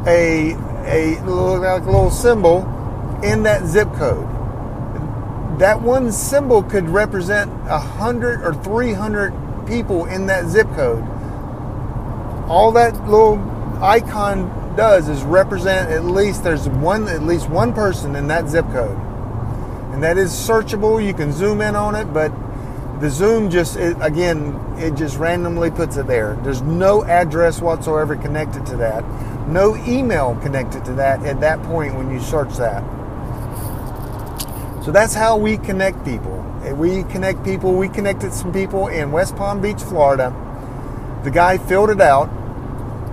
a 0.07 0.53
a 0.89 1.19
like 1.23 1.83
a 1.83 1.87
little 1.87 2.11
symbol 2.11 2.63
in 3.27 3.43
that 3.43 3.67
zip 3.67 3.93
code. 3.95 4.29
That 5.59 5.81
one 5.81 6.13
symbol 6.13 6.63
could 6.63 6.89
represent 6.89 7.51
a 7.67 7.79
hundred 7.79 8.43
or 8.43 8.55
three 8.55 8.93
hundred 8.93 9.33
people 9.67 10.05
in 10.07 10.27
that 10.27 10.47
zip 10.47 10.69
code. 10.75 11.03
All 12.49 12.73
that 12.73 12.95
little 13.09 13.39
icon 13.83 14.75
does 14.77 15.09
is 15.09 15.23
represent 15.23 15.91
at 15.91 16.05
least 16.05 16.45
there's 16.45 16.69
one 16.69 17.09
at 17.09 17.23
least 17.23 17.49
one 17.49 17.73
person 17.73 18.15
in 18.15 18.29
that 18.29 18.49
zip 18.49 18.67
code 18.67 18.97
and 19.93 20.03
that 20.03 20.19
is 20.19 20.31
searchable 20.31 21.05
you 21.05 21.15
can 21.15 21.33
zoom 21.33 21.61
in 21.63 21.75
on 21.75 21.95
it 21.95 22.05
but 22.13 22.31
the 23.01 23.09
zoom 23.09 23.51
just 23.51 23.77
it, 23.77 23.97
again 24.01 24.55
it 24.79 24.95
just 24.95 25.17
randomly 25.17 25.71
puts 25.71 25.97
it 25.97 26.07
there 26.07 26.39
there's 26.43 26.63
no 26.63 27.05
address 27.05 27.61
whatsoever 27.61 28.17
connected 28.17 28.65
to 28.67 28.77
that 28.77 29.03
no 29.49 29.75
email 29.87 30.37
connected 30.43 30.85
to 30.85 30.93
that 30.93 31.25
at 31.25 31.41
that 31.41 31.63
point 31.65 31.95
when 31.95 32.11
you 32.11 32.21
search 32.21 32.55
that 32.57 32.85
so 34.87 34.93
that's 34.93 35.13
how 35.13 35.37
we 35.37 35.59
connect 35.59 36.03
people 36.05 36.43
we 36.77 37.03
connect 37.05 37.45
people 37.45 37.75
we 37.75 37.89
connected 37.89 38.33
some 38.33 38.53
people 38.53 38.89
in 38.89 39.13
west 39.13 39.37
palm 39.37 39.61
beach 39.61 39.83
florida 39.83 40.35
the 41.25 41.31
guy 41.31 41.59
filled 41.59 41.91
it 41.91 42.01
out 42.01 42.31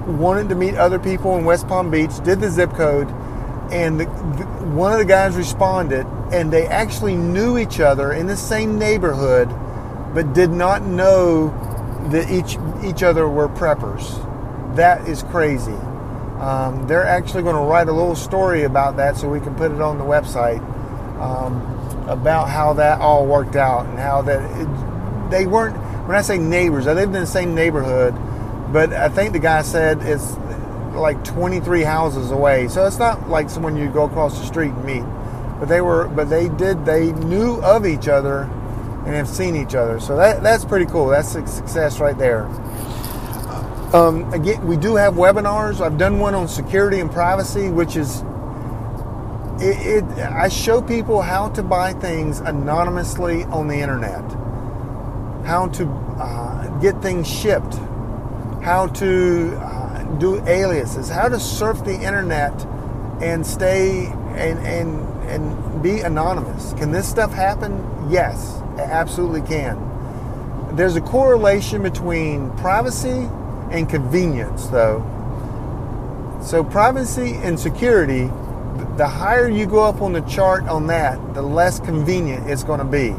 wanted 0.08 0.50
to 0.50 0.56
meet 0.56 0.76
other 0.76 1.00
people 1.00 1.38
in 1.38 1.46
West 1.46 1.68
Palm 1.68 1.90
Beach, 1.90 2.12
did 2.24 2.42
the 2.42 2.50
zip 2.50 2.72
code, 2.72 3.08
and 3.72 4.00
the, 4.00 4.06
the, 4.06 4.46
one 4.76 4.92
of 4.92 5.00
the 5.00 5.06
guys 5.06 5.36
responded, 5.36 6.06
and 6.32 6.52
they 6.52 6.68
actually 6.68 7.16
knew 7.16 7.58
each 7.58 7.80
other 7.80 8.12
in 8.12 8.28
the 8.28 8.36
same 8.36 8.78
neighborhood, 8.78 9.50
but 10.14 10.34
did 10.34 10.52
not 10.52 10.84
know 10.84 11.48
that 12.12 12.30
each 12.30 12.58
each 12.84 13.02
other 13.02 13.28
were 13.28 13.48
preppers. 13.48 14.20
That 14.76 15.08
is 15.08 15.24
crazy. 15.24 15.72
Um, 16.40 16.86
they're 16.88 17.06
actually 17.06 17.44
going 17.44 17.56
to 17.56 17.62
write 17.62 17.88
a 17.88 17.94
little 17.94 18.16
story 18.16 18.64
about 18.64 18.98
that 18.98 19.16
so 19.16 19.30
we 19.30 19.40
can 19.40 19.56
put 19.56 19.72
it 19.72 19.80
on 19.80 19.98
the 19.98 20.04
website 20.04 20.62
um, 21.20 21.62
about 22.08 22.50
how 22.50 22.74
that 22.74 23.00
all 23.00 23.26
worked 23.26 23.56
out 23.56 23.86
and 23.86 24.00
how 24.00 24.22
that 24.24 24.42
it, 24.60 25.30
they 25.32 25.46
weren't. 25.46 25.78
When 26.08 26.18
I 26.18 26.22
say 26.22 26.38
neighbors, 26.38 26.86
they 26.86 26.94
lived 26.94 27.16
in 27.16 27.22
the 27.22 27.28
same 27.28 27.56
neighborhood 27.56 28.14
but 28.74 28.92
I 28.92 29.08
think 29.08 29.34
the 29.34 29.40
guy 29.40 29.62
said 29.62 30.02
it's 30.02 30.36
like 30.96 31.24
23 31.24 31.84
houses 31.84 32.32
away. 32.32 32.68
So 32.68 32.88
it's 32.88 32.98
not 32.98 33.30
like 33.30 33.50
someone 33.52 33.78
you 33.78 33.88
go 33.88 34.06
across 34.06 34.40
the 34.40 34.46
street 34.48 34.72
and 34.72 34.84
meet. 34.84 35.04
But 35.60 35.70
they 35.70 35.80
were, 35.80 36.08
but 36.08 36.28
they 36.28 36.50
did, 36.50 36.84
they 36.84 37.12
knew 37.12 37.62
of 37.62 37.86
each 37.86 38.08
other 38.08 38.42
and 39.06 39.14
have 39.14 39.28
seen 39.28 39.56
each 39.56 39.76
other. 39.76 40.00
So 40.00 40.18
that 40.18 40.42
that's 40.42 40.66
pretty 40.66 40.88
cool. 40.88 41.08
That's 41.08 41.36
a 41.36 41.46
success 41.46 42.00
right 42.00 42.18
there. 42.18 42.46
Um, 43.94 44.34
again, 44.34 44.66
we 44.66 44.76
do 44.76 44.96
have 44.96 45.14
webinars. 45.14 45.80
I've 45.80 46.00
done 46.00 46.18
one 46.18 46.34
on 46.34 46.48
security 46.48 47.00
and 47.00 47.12
privacy, 47.12 47.70
which 47.70 47.96
is 47.96 48.24
it, 49.64 50.04
it, 50.04 50.20
I 50.20 50.50
show 50.50 50.82
people 50.82 51.22
how 51.22 51.50
to 51.50 51.64
buy 51.64 51.94
things 51.94 52.40
anonymously 52.40 53.44
on 53.46 53.68
the 53.68 53.76
internet, 53.76 54.24
how 55.46 55.70
to 55.74 55.88
uh, 56.20 56.80
get 56.80 57.02
things 57.02 57.28
shipped 57.28 57.76
how 58.64 58.88
to 58.88 59.58
uh, 59.58 60.04
do 60.18 60.42
aliases, 60.48 61.10
how 61.10 61.28
to 61.28 61.40
surf 61.40 61.84
the 61.84 61.94
internet 61.94 62.54
and 63.22 63.46
stay 63.46 64.06
and, 64.36 64.58
and, 64.60 65.24
and 65.30 65.84
be 65.84 66.00
anonymous. 66.00 66.74
Can 66.74 66.92
this 66.92 67.08
stuff 67.08 67.34
happen? 67.34 68.08
Yes, 68.10 68.62
it 68.76 68.82
absolutely 68.82 69.42
can. 69.42 69.78
There's 70.76 70.96
a 70.96 71.02
correlation 71.02 71.84
between 71.84 72.52
privacy 72.58 73.30
and 73.72 73.90
convenience, 73.90 74.68
though. 74.68 75.10
So, 76.42 76.64
privacy 76.64 77.34
and 77.44 77.60
security, 77.60 78.30
the 78.98 79.08
higher 79.08 79.50
you 79.50 79.66
go 79.66 79.84
up 79.84 80.02
on 80.02 80.14
the 80.14 80.22
chart 80.22 80.64
on 80.66 80.88
that, 80.88 81.34
the 81.34 81.42
less 81.42 81.80
convenient 81.80 82.50
it's 82.50 82.64
going 82.64 82.80
to 82.80 82.86
be. 82.86 83.10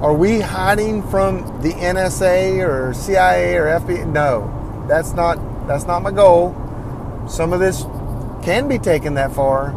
Are 0.00 0.14
we 0.14 0.40
hiding 0.40 1.02
from 1.08 1.42
the 1.62 1.72
NSA 1.72 2.66
or 2.66 2.94
CIA 2.94 3.56
or 3.56 3.66
FBI? 3.66 4.06
No, 4.06 4.84
that's 4.88 5.12
not 5.12 5.36
that's 5.68 5.84
not 5.84 6.02
my 6.02 6.10
goal. 6.10 6.56
Some 7.28 7.52
of 7.52 7.60
this 7.60 7.82
can 8.42 8.66
be 8.66 8.78
taken 8.78 9.14
that 9.14 9.32
far, 9.32 9.70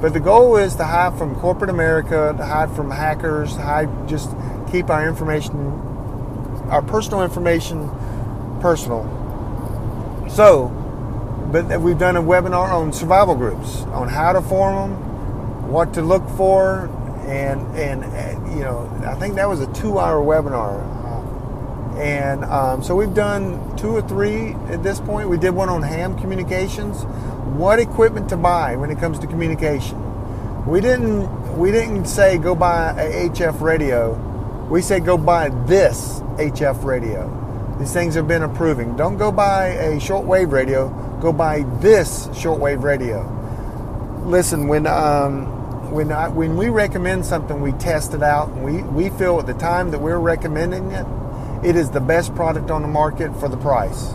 but 0.00 0.12
the 0.12 0.20
goal 0.20 0.56
is 0.56 0.76
to 0.76 0.84
hide 0.84 1.18
from 1.18 1.34
corporate 1.36 1.70
America, 1.70 2.34
to 2.36 2.44
hide 2.44 2.70
from 2.76 2.90
hackers, 2.90 3.54
to 3.54 3.62
hide 3.62 4.08
just 4.08 4.30
keep 4.70 4.88
our 4.88 5.08
information, 5.08 5.56
our 6.70 6.82
personal 6.82 7.22
information, 7.22 7.90
personal. 8.60 9.02
So, 10.30 10.68
but 11.52 11.80
we've 11.82 11.98
done 11.98 12.16
a 12.16 12.22
webinar 12.22 12.70
on 12.70 12.92
survival 12.94 13.34
groups, 13.34 13.82
on 13.92 14.08
how 14.08 14.32
to 14.32 14.40
form 14.40 14.90
them, 14.90 15.70
what 15.70 15.92
to 15.94 16.02
look 16.02 16.26
for, 16.30 16.86
and 17.26 17.60
and 17.76 18.02
you 18.56 18.64
know 18.64 18.90
I 19.06 19.14
think 19.16 19.34
that 19.34 19.48
was 19.48 19.60
a 19.60 19.70
two-hour 19.74 20.24
webinar, 20.24 20.80
and 21.98 22.44
um, 22.46 22.82
so 22.82 22.96
we've 22.96 23.14
done 23.14 23.76
two 23.76 23.90
or 23.90 24.02
three 24.02 24.52
at 24.70 24.82
this 24.82 24.98
point. 24.98 25.28
We 25.28 25.36
did 25.36 25.50
one 25.50 25.68
on 25.68 25.82
ham 25.82 26.18
communications, 26.18 27.04
what 27.54 27.78
equipment 27.78 28.30
to 28.30 28.36
buy 28.38 28.76
when 28.76 28.90
it 28.90 28.98
comes 28.98 29.18
to 29.18 29.26
communication. 29.26 29.98
We 30.66 30.80
didn't 30.80 31.58
we 31.58 31.70
didn't 31.70 32.06
say 32.06 32.38
go 32.38 32.54
buy 32.54 32.92
a 32.92 33.28
HF 33.28 33.60
radio. 33.60 34.14
We 34.70 34.80
said 34.80 35.04
go 35.04 35.18
buy 35.18 35.50
this 35.66 36.20
HF 36.38 36.82
radio. 36.82 37.28
These 37.78 37.92
things 37.92 38.14
have 38.14 38.26
been 38.26 38.42
improving. 38.42 38.96
Don't 38.96 39.18
go 39.18 39.30
buy 39.30 39.66
a 39.68 39.96
shortwave 39.96 40.50
radio. 40.50 41.01
Go 41.22 41.32
buy 41.32 41.62
this 41.78 42.26
shortwave 42.30 42.82
radio. 42.82 43.22
Listen, 44.24 44.66
when 44.66 44.88
um, 44.88 45.92
when 45.92 46.10
I, 46.10 46.26
when 46.26 46.56
we 46.56 46.68
recommend 46.68 47.24
something, 47.24 47.60
we 47.60 47.70
test 47.74 48.12
it 48.12 48.24
out. 48.24 48.50
We 48.56 48.82
we 48.82 49.08
feel 49.10 49.38
at 49.38 49.46
the 49.46 49.54
time 49.54 49.92
that 49.92 50.00
we're 50.00 50.18
recommending 50.18 50.90
it, 50.90 51.06
it 51.62 51.76
is 51.76 51.90
the 51.90 52.00
best 52.00 52.34
product 52.34 52.72
on 52.72 52.82
the 52.82 52.88
market 52.88 53.32
for 53.38 53.48
the 53.48 53.56
price. 53.56 54.08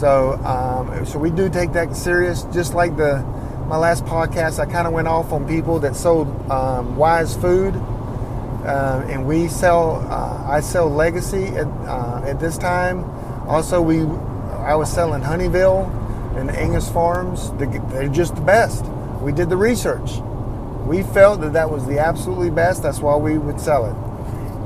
So 0.00 0.32
um, 0.44 1.06
so 1.06 1.16
we 1.16 1.30
do 1.30 1.48
take 1.48 1.74
that 1.74 1.94
serious. 1.94 2.42
Just 2.52 2.74
like 2.74 2.96
the 2.96 3.22
my 3.68 3.76
last 3.76 4.04
podcast, 4.04 4.58
I 4.58 4.66
kind 4.66 4.88
of 4.88 4.92
went 4.92 5.06
off 5.06 5.30
on 5.30 5.46
people 5.46 5.78
that 5.78 5.94
sold 5.94 6.26
um, 6.50 6.96
Wise 6.96 7.36
Food, 7.36 7.76
uh, 7.76 9.06
and 9.08 9.28
we 9.28 9.46
sell. 9.46 10.04
Uh, 10.10 10.44
I 10.50 10.58
sell 10.58 10.90
Legacy 10.90 11.46
at 11.56 11.68
uh, 11.86 12.24
at 12.26 12.40
this 12.40 12.58
time. 12.58 13.04
Also, 13.48 13.80
we 13.80 14.00
I 14.58 14.74
was 14.74 14.92
selling 14.92 15.22
Honeyville 15.22 15.99
and 16.36 16.50
Augason 16.50 16.92
Farms. 16.92 17.50
They're 17.58 18.08
just 18.08 18.34
the 18.34 18.42
best. 18.42 18.84
We 19.20 19.32
did 19.32 19.48
the 19.48 19.56
research 19.56 20.20
we 20.90 21.02
felt 21.04 21.40
that 21.42 21.52
that 21.52 21.70
was 21.70 21.86
the 21.86 22.00
absolutely 22.00 22.50
best. 22.50 22.82
That's 22.82 22.98
why 22.98 23.14
we 23.14 23.38
would 23.38 23.60
sell 23.60 23.86
it. 23.86 23.94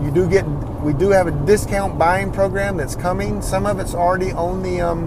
You 0.03 0.11
do 0.11 0.27
get, 0.27 0.47
we 0.81 0.95
do 0.95 1.11
have 1.11 1.27
a 1.27 1.31
discount 1.45 1.99
buying 1.99 2.33
program 2.33 2.79
that's 2.79 2.97
coming. 2.97 3.43
Some 3.43 3.67
of 3.67 3.79
it's 3.79 3.95
already 3.95 4.33
on 4.33 4.63
the 4.63 4.81
um, 4.81 5.05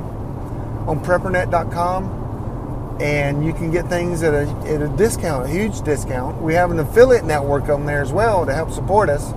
on 0.88 1.04
preppernet.com. 1.04 2.98
and 3.02 3.43
you 3.43 3.52
can 3.52 3.72
get 3.72 3.88
things 3.88 4.22
at 4.22 4.36
a, 4.36 4.48
at 4.67 4.84
a 4.84 4.88
discount, 4.89 5.46
a 5.46 5.50
huge 5.50 5.82
discount. 5.82 6.39
We 6.39 6.54
have 6.54 6.70
an 6.70 6.78
affiliate 6.80 7.26
network 7.26 7.67
on 7.70 7.88
there 7.88 8.04
as 8.04 8.13
well 8.13 8.46
to 8.46 8.54
help 8.54 8.70
support 8.70 9.10
us. 9.10 9.34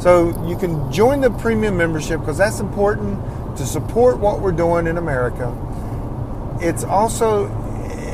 So 0.00 0.28
you 0.46 0.56
can 0.56 0.92
join 0.92 1.20
the 1.20 1.30
premium 1.30 1.76
membership 1.76 2.20
because 2.20 2.38
that's 2.38 2.60
important 2.60 3.18
to 3.56 3.66
support 3.66 4.18
what 4.18 4.40
we're 4.40 4.52
doing 4.52 4.86
in 4.86 4.98
America. 4.98 5.52
It's 6.60 6.84
also 6.84 7.48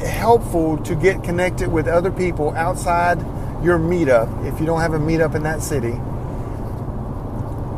helpful 0.05 0.79
to 0.79 0.94
get 0.94 1.22
connected 1.22 1.70
with 1.70 1.87
other 1.87 2.11
people 2.11 2.50
outside 2.50 3.18
your 3.62 3.79
meetup 3.79 4.46
if 4.46 4.59
you 4.61 4.66
don't 4.66 4.81
have 4.81 4.94
a 4.94 4.98
meetup 4.98 5.35
in 5.35 5.42
that 5.42 5.62
city. 5.62 5.98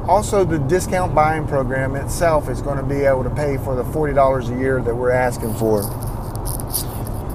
Also, 0.08 0.44
the 0.44 0.58
discount 0.58 1.14
buying 1.14 1.46
program 1.46 1.94
itself 1.94 2.48
is 2.48 2.60
going 2.60 2.76
to 2.76 2.82
be 2.82 3.02
able 3.02 3.22
to 3.22 3.30
pay 3.30 3.56
for 3.58 3.76
the 3.76 3.84
$40 3.84 4.54
a 4.54 4.58
year 4.58 4.82
that 4.82 4.94
we're 4.94 5.12
asking 5.12 5.54
for. 5.54 5.82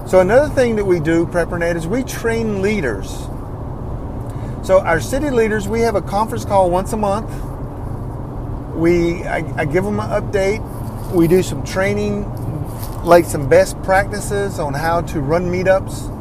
So, 0.08 0.20
another 0.20 0.54
thing 0.54 0.76
that 0.76 0.86
we 0.86 1.00
do, 1.00 1.26
PrepperNet, 1.26 1.76
is 1.76 1.88
we 1.88 2.04
train 2.04 2.62
leaders. 2.62 3.10
So, 4.64 4.82
our 4.82 5.00
city 5.00 5.30
leaders, 5.30 5.68
we 5.68 5.82
have 5.82 5.96
a 5.96 6.02
conference 6.02 6.44
call 6.46 6.70
once 6.70 6.92
a 6.94 6.98
month. 6.98 7.30
We, 8.76 9.24
I, 9.24 9.38
I 9.58 9.66
give 9.66 9.84
them 9.84 10.00
an 10.00 10.10
update. 10.10 10.62
We 11.14 11.28
do 11.28 11.42
some 11.42 11.64
training, 11.64 12.24
like 13.08 13.26
some 13.26 13.48
best 13.48 13.82
practices 13.84 14.60
on 14.60 14.74
how 14.74 15.02
to 15.02 15.22
run 15.22 15.46
meetups. 15.50 16.14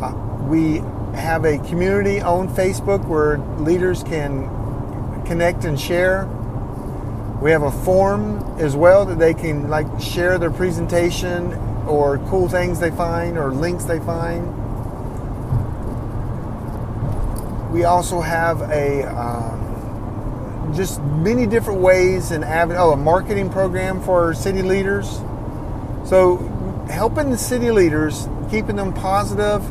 Uh, 0.00 0.14
we 0.44 0.76
have 1.18 1.44
a 1.44 1.58
community 1.68 2.20
on 2.20 2.48
Facebook 2.48 3.04
where 3.06 3.38
leaders 3.58 4.02
can 4.04 4.44
connect 5.26 5.64
and 5.64 5.78
share. 5.78 6.26
We 7.42 7.50
have 7.50 7.62
a 7.62 7.72
forum 7.72 8.38
as 8.58 8.76
well 8.76 9.04
that 9.06 9.18
they 9.18 9.34
can 9.34 9.68
like 9.68 9.86
share 10.00 10.38
their 10.38 10.50
presentation 10.50 11.52
or 11.86 12.18
cool 12.28 12.48
things 12.48 12.78
they 12.80 12.90
find 12.90 13.36
or 13.36 13.52
links 13.52 13.84
they 13.84 13.98
find. 13.98 14.46
We 17.72 17.84
also 17.84 18.20
have 18.20 18.62
a 18.62 19.02
um, 19.02 20.72
just 20.74 21.02
many 21.02 21.46
different 21.46 21.80
ways 21.80 22.30
and 22.30 22.44
oh 22.44 22.92
a 22.92 22.96
marketing 22.96 23.50
program 23.50 24.00
for 24.02 24.34
city 24.34 24.62
leaders. 24.62 25.20
So 26.06 26.36
helping 26.88 27.30
the 27.30 27.38
city 27.38 27.72
leaders, 27.72 28.28
keeping 28.48 28.76
them 28.76 28.94
positive 28.94 29.62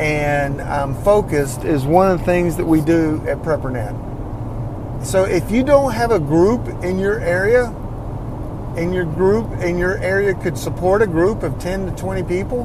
and 0.00 0.62
um, 0.62 0.94
focused 1.04 1.62
is 1.62 1.84
one 1.84 2.10
of 2.10 2.20
the 2.20 2.24
things 2.24 2.56
that 2.56 2.64
we 2.64 2.80
do 2.80 3.22
at 3.26 3.42
PrepperNet. 3.42 5.04
So 5.04 5.24
if 5.24 5.50
you 5.50 5.62
don't 5.62 5.92
have 5.92 6.10
a 6.10 6.18
group 6.18 6.66
in 6.82 6.98
your 6.98 7.20
area, 7.20 7.66
in 8.78 8.94
your 8.94 9.04
group 9.04 9.50
in 9.60 9.78
your 9.78 9.98
area 9.98 10.34
could 10.34 10.56
support 10.56 11.02
a 11.02 11.06
group 11.06 11.42
of 11.42 11.58
10 11.58 11.86
to 11.86 11.92
20 11.92 12.22
people, 12.22 12.62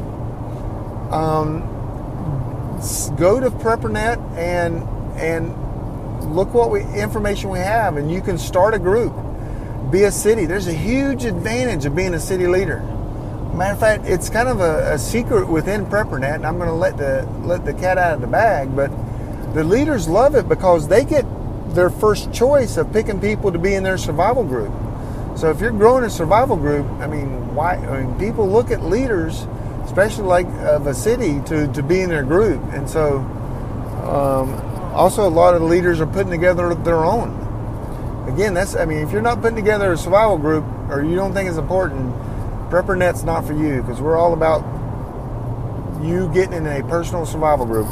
um, 1.11 1.61
go 3.17 3.39
to 3.39 3.49
PrepperNet 3.49 4.37
and 4.37 4.81
and 5.17 6.33
look 6.33 6.53
what 6.53 6.71
we 6.71 6.81
information 6.93 7.49
we 7.49 7.59
have, 7.59 7.97
and 7.97 8.09
you 8.09 8.21
can 8.21 8.37
start 8.37 8.73
a 8.73 8.79
group. 8.79 9.13
Be 9.91 10.03
a 10.03 10.11
city. 10.11 10.45
There's 10.45 10.67
a 10.67 10.73
huge 10.73 11.25
advantage 11.25 11.85
of 11.85 11.93
being 11.93 12.13
a 12.13 12.19
city 12.19 12.47
leader. 12.47 12.79
Matter 13.53 13.73
of 13.73 13.79
fact, 13.79 14.05
it's 14.05 14.29
kind 14.29 14.47
of 14.47 14.61
a, 14.61 14.93
a 14.93 14.97
secret 14.97 15.49
within 15.49 15.85
PrepperNet, 15.85 16.35
and 16.35 16.47
I'm 16.47 16.57
going 16.57 16.69
to 16.69 16.75
let 16.75 16.95
the 16.95 17.27
let 17.43 17.65
the 17.65 17.73
cat 17.73 17.97
out 17.97 18.13
of 18.13 18.21
the 18.21 18.27
bag. 18.27 18.73
But 18.73 18.89
the 19.53 19.65
leaders 19.65 20.07
love 20.07 20.35
it 20.35 20.47
because 20.47 20.87
they 20.87 21.03
get 21.03 21.25
their 21.75 21.89
first 21.89 22.31
choice 22.31 22.77
of 22.77 22.93
picking 22.93 23.19
people 23.19 23.51
to 23.51 23.59
be 23.59 23.73
in 23.73 23.83
their 23.83 23.97
survival 23.97 24.45
group. 24.45 24.71
So 25.35 25.49
if 25.49 25.59
you're 25.59 25.71
growing 25.71 26.05
a 26.05 26.09
survival 26.09 26.55
group, 26.55 26.85
I 27.01 27.07
mean, 27.07 27.53
why? 27.53 27.75
I 27.75 28.03
mean, 28.03 28.17
people 28.17 28.47
look 28.49 28.71
at 28.71 28.85
leaders, 28.85 29.45
especially 29.83 30.23
like 30.23 30.47
of 30.61 30.87
a 30.87 30.93
city, 30.93 31.41
to 31.47 31.67
to 31.73 31.83
be 31.83 31.99
in 31.99 32.09
their 32.09 32.23
group, 32.23 32.63
and 32.71 32.89
so 32.89 33.17
um, 34.07 34.53
also 34.93 35.27
a 35.27 35.29
lot 35.29 35.53
of 35.53 35.61
leaders 35.61 35.99
are 35.99 36.07
putting 36.07 36.31
together 36.31 36.73
their 36.75 37.03
own. 37.03 37.40
Again, 38.33 38.53
that's 38.53 38.75
I 38.75 38.85
mean, 38.85 38.99
if 38.99 39.11
you're 39.11 39.21
not 39.21 39.41
putting 39.41 39.57
together 39.57 39.91
a 39.91 39.97
survival 39.97 40.37
group 40.37 40.63
or 40.89 41.03
you 41.03 41.15
don't 41.15 41.33
think 41.33 41.49
it's 41.49 41.57
important, 41.57 42.15
PrepperNet's 42.69 43.23
not 43.23 43.45
for 43.45 43.53
you 43.53 43.81
because 43.81 43.99
we're 43.99 44.17
all 44.17 44.33
about 44.33 44.61
you 46.01 46.31
getting 46.33 46.53
in 46.53 46.65
a 46.65 46.81
personal 46.87 47.25
survival 47.25 47.65
group. 47.65 47.87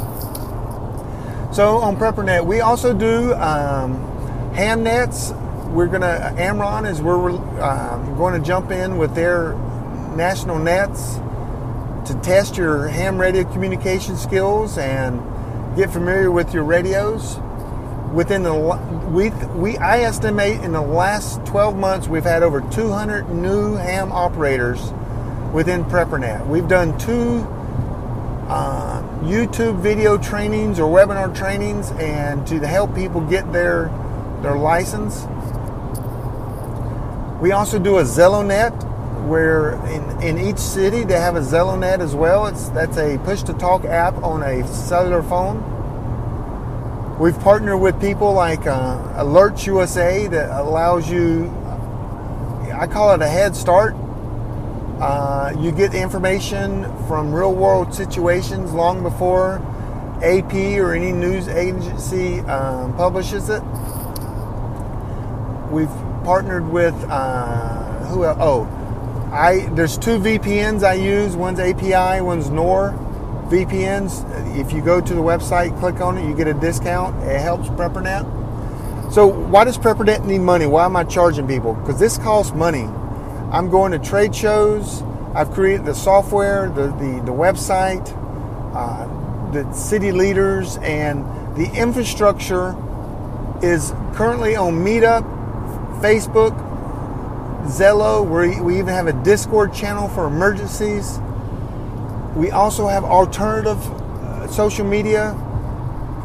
So 1.52 1.78
on 1.78 1.96
PrepperNet, 1.96 2.46
we 2.46 2.60
also 2.60 2.94
do 2.94 3.34
um, 3.34 3.94
ham 4.54 4.82
nets. 4.82 5.32
We're 5.66 5.88
gonna 5.88 6.34
AmRRON 6.36 6.90
is 6.90 7.02
we're 7.02 7.30
um, 7.62 8.16
going 8.16 8.40
to 8.40 8.44
jump 8.44 8.70
in 8.70 8.98
with 8.98 9.14
their 9.14 9.54
national 10.16 10.58
nets 10.58 11.16
to 12.06 12.18
test 12.22 12.56
your 12.56 12.88
ham 12.88 13.20
radio 13.20 13.44
communication 13.52 14.16
skills 14.16 14.78
and 14.78 15.20
get 15.76 15.90
familiar 15.92 16.30
with 16.30 16.54
your 16.54 16.64
radios. 16.64 17.36
Within 18.12 18.42
the 18.42 18.54
we 19.10 19.30
we 19.54 19.76
I 19.78 20.00
estimate 20.00 20.62
in 20.62 20.72
the 20.72 20.80
last 20.80 21.44
12 21.46 21.76
months 21.76 22.08
we've 22.08 22.24
had 22.24 22.42
over 22.42 22.60
200 22.60 23.28
new 23.30 23.74
ham 23.74 24.10
operators 24.12 24.92
within 25.52 25.84
PrepperNet. 25.84 26.46
We've 26.46 26.68
done 26.68 26.98
two. 26.98 27.46
Uh, 28.48 29.00
YouTube 29.22 29.80
video 29.80 30.16
trainings 30.16 30.80
or 30.80 30.90
webinar 30.90 31.32
trainings 31.36 31.92
and 31.92 32.44
to 32.46 32.58
help 32.66 32.94
people 32.94 33.20
get 33.20 33.52
their 33.52 33.84
their 34.42 34.56
license. 34.56 35.26
We 37.40 37.52
also 37.52 37.78
do 37.78 37.98
a 37.98 38.02
ZelloNet 38.02 39.28
where 39.28 39.74
in, 39.86 40.22
in 40.22 40.38
each 40.38 40.58
city 40.58 41.04
they 41.04 41.20
have 41.20 41.36
a 41.36 41.40
ZelloNet 41.40 42.00
as 42.00 42.14
well. 42.14 42.46
It's 42.46 42.70
that's 42.70 42.96
a 42.96 43.18
push 43.24 43.42
to 43.44 43.52
talk 43.52 43.84
app 43.84 44.16
on 44.22 44.42
a 44.42 44.66
cellular 44.66 45.22
phone. 45.22 45.58
We've 47.20 47.38
partnered 47.38 47.78
with 47.78 48.00
people 48.00 48.32
like 48.32 48.66
uh, 48.66 49.22
Alerts 49.22 49.66
USA 49.66 50.26
that 50.28 50.58
allows 50.58 51.10
you 51.10 51.50
I 52.74 52.86
call 52.86 53.12
it 53.12 53.20
a 53.20 53.28
head 53.28 53.54
start 53.54 53.94
uh, 55.02 55.52
you 55.58 55.70
get 55.70 55.92
information 55.92 56.84
from 57.06 57.30
real 57.30 57.54
world 57.54 57.92
situations 57.92 58.72
long 58.72 59.02
before 59.02 59.56
AP 60.22 60.54
or 60.78 60.94
any 60.94 61.12
news 61.12 61.46
agency 61.46 62.40
um, 62.40 62.96
publishes 62.96 63.50
it. 63.50 63.62
We've 65.70 65.92
partnered 66.24 66.70
with 66.70 66.94
uh, 67.10 68.02
who? 68.06 68.24
Oh, 68.24 68.64
I 69.30 69.68
there's 69.74 69.98
two 69.98 70.18
VPNs 70.18 70.82
I 70.84 70.94
use. 70.94 71.36
One's 71.36 71.60
API, 71.60 72.22
one's 72.22 72.48
Nord 72.48 73.09
VPNs. 73.50 74.58
If 74.58 74.72
you 74.72 74.80
go 74.80 75.00
to 75.00 75.14
the 75.14 75.20
website, 75.20 75.78
click 75.80 76.00
on 76.00 76.16
it, 76.16 76.26
you 76.26 76.34
get 76.34 76.48
a 76.48 76.54
discount. 76.54 77.22
It 77.24 77.40
helps 77.40 77.68
PrepperNet. 77.68 79.12
So 79.12 79.26
why 79.26 79.64
does 79.64 79.76
PrepperNet 79.76 80.24
need 80.24 80.38
money? 80.38 80.66
Why 80.66 80.84
am 80.84 80.96
I 80.96 81.04
charging 81.04 81.48
people? 81.48 81.74
Because 81.74 81.98
this 81.98 82.16
costs 82.16 82.54
money. 82.54 82.84
I'm 83.52 83.68
going 83.68 83.90
to 83.92 83.98
trade 83.98 84.34
shows. 84.34 85.02
I've 85.34 85.50
created 85.50 85.84
the 85.84 85.94
software, 85.94 86.68
the, 86.68 86.86
the, 86.86 87.22
the 87.26 87.32
website, 87.32 88.08
uh, 88.74 89.52
the 89.52 89.70
city 89.72 90.12
leaders, 90.12 90.76
and 90.78 91.24
the 91.56 91.70
infrastructure 91.74 92.76
is 93.62 93.92
currently 94.14 94.54
on 94.54 94.74
Meetup, 94.74 95.22
Facebook, 96.00 96.56
Zello. 97.66 98.24
we 98.24 98.60
we 98.60 98.78
even 98.78 98.94
have 98.94 99.06
a 99.06 99.12
Discord 99.24 99.74
channel 99.74 100.08
for 100.08 100.26
emergencies. 100.26 101.18
We 102.34 102.50
also 102.50 102.86
have 102.86 103.04
alternative 103.04 103.78
uh, 103.78 104.46
social 104.48 104.86
media 104.86 105.36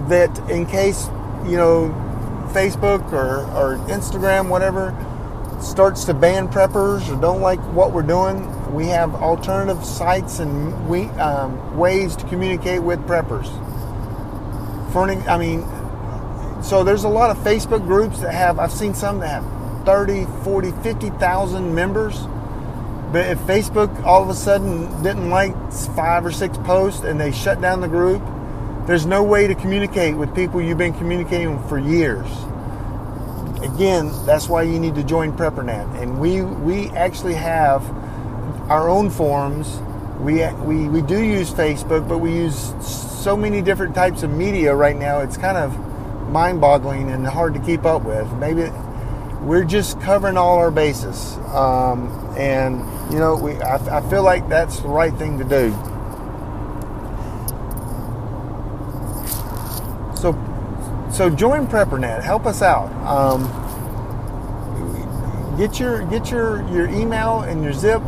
that, 0.08 0.38
in 0.50 0.66
case, 0.66 1.08
you 1.46 1.58
know, 1.58 1.90
Facebook 2.54 3.12
or, 3.12 3.42
or 3.56 3.78
Instagram, 3.88 4.50
whatever, 4.50 4.94
starts 5.62 6.06
to 6.06 6.14
ban 6.14 6.48
preppers 6.48 7.10
or 7.12 7.20
don't 7.20 7.42
like 7.42 7.60
what 7.74 7.92
we're 7.92 8.04
doing, 8.04 8.74
we 8.74 8.88
have 8.88 9.16
alternative 9.16 9.84
sites 9.84 10.40
and 10.40 10.88
we, 10.88 11.06
um, 11.20 11.78
ways 11.78 12.16
to 12.16 12.26
communicate 12.28 12.84
with 12.84 13.00
preppers. 13.08 13.48
For 14.92 15.10
an, 15.10 15.28
I 15.28 15.38
mean, 15.38 15.66
so 16.64 16.84
there's 16.84 17.04
a 17.04 17.10
lot 17.10 17.30
of 17.30 17.38
Facebook 17.38 17.86
groups 17.86 18.20
that 18.22 18.34
have, 18.34 18.60
I've 18.60 18.72
seen 18.72 18.94
some 18.94 19.20
that 19.20 19.28
have 19.28 19.86
30, 19.86 20.26
40, 20.44 20.72
50,000 20.72 21.74
members. 21.74 22.28
But 23.12 23.28
if 23.28 23.40
Facebook 23.40 24.04
all 24.04 24.24
of 24.24 24.30
a 24.30 24.36
sudden 24.36 25.04
didn't 25.04 25.30
like 25.30 25.54
five 25.96 26.26
or 26.26 26.32
six 26.32 26.58
posts 26.60 27.04
and 27.04 27.20
they 27.20 27.32
shut 27.32 27.62
down 27.62 27.82
the 27.82 27.88
group, 27.88 28.22
there's 28.88 29.06
no 29.06 29.24
way 29.24 29.48
to 29.48 29.56
communicate 29.56 30.16
with 30.16 30.36
people 30.36 30.62
you've 30.62 30.78
been 30.78 30.94
communicating 30.94 31.58
with 31.58 31.70
for 31.70 31.80
years 31.80 32.28
again, 33.66 34.12
that's 34.26 34.48
why 34.48 34.64
you 34.64 34.80
need 34.80 34.96
to 34.96 35.04
join 35.04 35.34
PrepperNet. 35.34 36.02
And 36.02 36.20
we 36.20 36.42
we 36.42 36.90
actually 36.92 37.34
have 37.34 37.84
our 38.70 38.90
own 38.90 39.10
forums. 39.10 39.80
We 40.20 40.46
we 40.64 40.88
we 40.88 41.02
do 41.02 41.22
use 41.22 41.52
Facebook, 41.52 42.08
but 42.08 42.20
we 42.20 42.32
use 42.32 42.74
so 42.82 43.36
many 43.36 43.62
different 43.62 43.96
types 43.96 44.24
of 44.24 44.30
media 44.30 44.74
right 44.76 44.96
now. 44.96 45.20
It's 45.20 45.38
kind 45.38 45.58
of 45.58 45.78
mind-boggling 46.30 47.12
and 47.12 47.26
hard 47.26 47.54
to 47.54 47.60
keep 47.60 47.86
up 47.86 48.04
with. 48.04 48.32
Maybe 48.34 48.70
we're 49.42 49.64
just 49.64 50.00
covering 50.02 50.38
all 50.38 50.58
our 50.58 50.72
bases. 50.72 51.38
Um, 51.54 52.10
and, 52.38 52.82
you 53.12 53.20
know, 53.20 53.36
we, 53.36 53.54
I, 53.62 53.98
I 53.98 54.10
feel 54.10 54.24
like 54.24 54.50
that's 54.50 54.80
the 54.80 54.88
right 54.88 55.14
thing 55.14 55.38
to 55.38 55.44
do. 55.44 55.72
So, 60.16 60.34
so 61.12 61.30
join 61.30 61.68
PrepperNet. 61.68 62.24
Help 62.24 62.46
us 62.46 62.62
out. 62.62 62.92
Um, 63.06 63.44
get 65.58 65.80
your 65.80 66.06
get 66.08 66.32
your 66.32 66.68
your 66.70 66.90
email 66.90 67.42
and 67.42 67.64
your 67.64 67.74
zip 67.74 68.02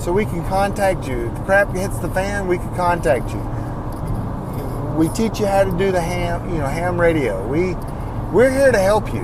so 0.00 0.12
we 0.12 0.24
can 0.24 0.44
contact 0.48 1.06
you. 1.06 1.26
If 1.26 1.34
the 1.34 1.40
crap 1.42 1.74
hits 1.74 1.98
the 1.98 2.08
fan, 2.10 2.48
we 2.48 2.56
can 2.56 2.74
contact 2.74 3.30
you. 3.30 3.40
We 4.96 5.08
teach 5.10 5.38
you 5.38 5.46
how 5.46 5.64
to 5.64 5.70
do 5.76 5.92
the 5.92 6.00
ham, 6.00 6.50
you 6.50 6.58
know, 6.58 6.66
ham 6.66 7.00
radio. 7.00 7.46
We 7.46 7.74
we're 8.32 8.50
here 8.50 8.72
to 8.72 8.78
help 8.78 9.12
you. 9.12 9.20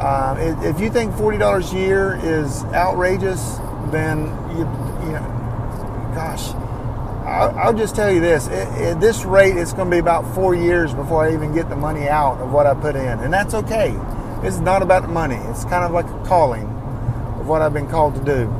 Uh, 0.00 0.58
if 0.62 0.80
you 0.80 0.90
think 0.90 1.14
forty 1.14 1.38
dollars 1.38 1.72
a 1.72 1.76
year 1.76 2.18
is 2.22 2.64
outrageous, 2.64 3.58
then 3.92 4.26
you 4.50 4.64
you 5.04 5.12
know, 5.12 6.12
gosh, 6.14 6.50
I'll, 7.24 7.58
I'll 7.58 7.74
just 7.74 7.94
tell 7.94 8.10
you 8.10 8.20
this: 8.20 8.48
at 8.48 9.00
this 9.00 9.24
rate, 9.24 9.56
it's 9.56 9.72
going 9.72 9.90
to 9.90 9.94
be 9.94 9.98
about 9.98 10.34
four 10.34 10.54
years 10.54 10.92
before 10.94 11.24
I 11.24 11.32
even 11.32 11.54
get 11.54 11.68
the 11.68 11.76
money 11.76 12.08
out 12.08 12.38
of 12.40 12.52
what 12.52 12.66
I 12.66 12.74
put 12.74 12.96
in, 12.96 13.18
and 13.20 13.32
that's 13.32 13.54
okay. 13.54 13.94
It's 14.42 14.58
not 14.58 14.82
about 14.82 15.02
the 15.02 15.08
money. 15.08 15.36
It's 15.50 15.64
kind 15.64 15.84
of 15.84 15.92
like 15.92 16.06
a 16.06 16.26
calling 16.26 16.64
of 16.64 17.46
what 17.46 17.62
I've 17.62 17.72
been 17.74 17.88
called 17.88 18.14
to 18.14 18.24
do, 18.24 18.50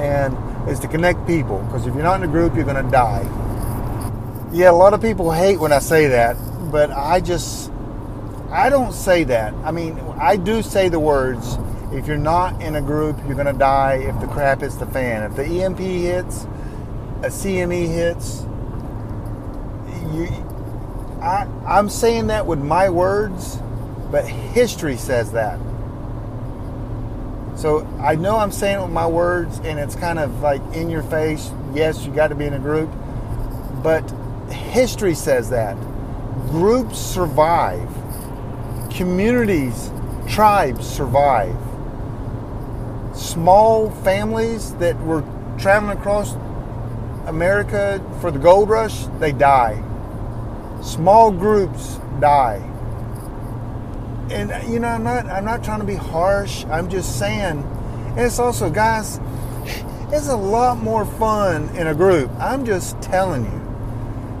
and 0.00 0.36
is 0.68 0.78
to 0.80 0.88
connect 0.88 1.26
people. 1.26 1.58
Because 1.64 1.86
if 1.86 1.94
you're 1.94 2.02
not 2.02 2.22
in 2.22 2.28
a 2.28 2.32
group, 2.32 2.54
you're 2.54 2.64
going 2.64 2.84
to 2.84 2.90
die. 2.90 3.22
Yeah, 4.52 4.70
a 4.70 4.72
lot 4.72 4.94
of 4.94 5.00
people 5.00 5.30
hate 5.30 5.58
when 5.58 5.72
I 5.72 5.78
say 5.78 6.08
that, 6.08 6.36
but 6.70 6.90
I 6.90 7.20
just 7.20 7.70
I 8.50 8.68
don't 8.68 8.92
say 8.92 9.24
that. 9.24 9.54
I 9.64 9.70
mean, 9.70 9.98
I 10.18 10.36
do 10.36 10.60
say 10.62 10.88
the 10.88 10.98
words. 10.98 11.56
If 11.92 12.06
you're 12.06 12.16
not 12.16 12.62
in 12.62 12.76
a 12.76 12.82
group, 12.82 13.18
you're 13.26 13.34
going 13.34 13.46
to 13.46 13.52
die 13.52 13.94
if 13.94 14.20
the 14.20 14.26
crap 14.28 14.60
hits 14.60 14.76
the 14.76 14.86
fan. 14.86 15.28
If 15.30 15.36
the 15.36 15.44
EMP 15.44 15.78
hits, 15.78 16.44
a 17.22 17.28
CME 17.28 17.88
hits, 17.88 18.42
you, 20.14 20.28
I, 21.20 21.48
I'm 21.66 21.88
saying 21.88 22.28
that 22.28 22.46
with 22.46 22.60
my 22.60 22.88
words, 22.90 23.58
but 24.10 24.24
history 24.24 24.96
says 24.96 25.32
that. 25.32 25.58
So 27.56 27.86
I 28.00 28.14
know 28.14 28.36
I'm 28.36 28.52
saying 28.52 28.78
it 28.78 28.82
with 28.82 28.92
my 28.92 29.06
words, 29.06 29.58
and 29.64 29.78
it's 29.78 29.96
kind 29.96 30.18
of 30.18 30.40
like 30.40 30.62
in 30.72 30.88
your 30.88 31.02
face. 31.02 31.50
Yes, 31.74 32.06
you 32.06 32.12
got 32.12 32.28
to 32.28 32.34
be 32.34 32.46
in 32.46 32.54
a 32.54 32.58
group, 32.58 32.90
but 33.82 34.08
history 34.50 35.14
says 35.14 35.50
that 35.50 35.76
groups 36.50 36.98
survive, 36.98 37.88
communities, 38.90 39.90
tribes 40.26 40.88
survive. 40.88 41.56
Small 43.32 43.90
families 44.02 44.74
that 44.74 44.98
were 45.00 45.24
traveling 45.58 45.96
across 45.96 46.34
America 47.26 48.04
for 48.20 48.30
the 48.30 48.38
gold 48.38 48.68
rush, 48.68 49.06
they 49.18 49.32
die. 49.32 49.82
Small 50.82 51.30
groups 51.30 51.98
die 52.20 52.70
and 54.30 54.52
uh, 54.52 54.60
you 54.68 54.78
know, 54.78 54.88
I'm 54.88 55.02
not 55.02 55.26
I'm 55.26 55.44
not 55.44 55.64
trying 55.64 55.80
to 55.80 55.86
be 55.86 55.96
harsh. 55.96 56.64
I'm 56.66 56.88
just 56.88 57.18
saying, 57.18 57.62
and 57.62 58.18
it's 58.18 58.38
also, 58.38 58.70
guys, 58.70 59.20
it's 60.12 60.28
a 60.28 60.36
lot 60.36 60.78
more 60.78 61.04
fun 61.04 61.68
in 61.76 61.88
a 61.88 61.94
group. 61.94 62.30
I'm 62.38 62.64
just 62.64 63.00
telling 63.02 63.44
you. 63.44 63.60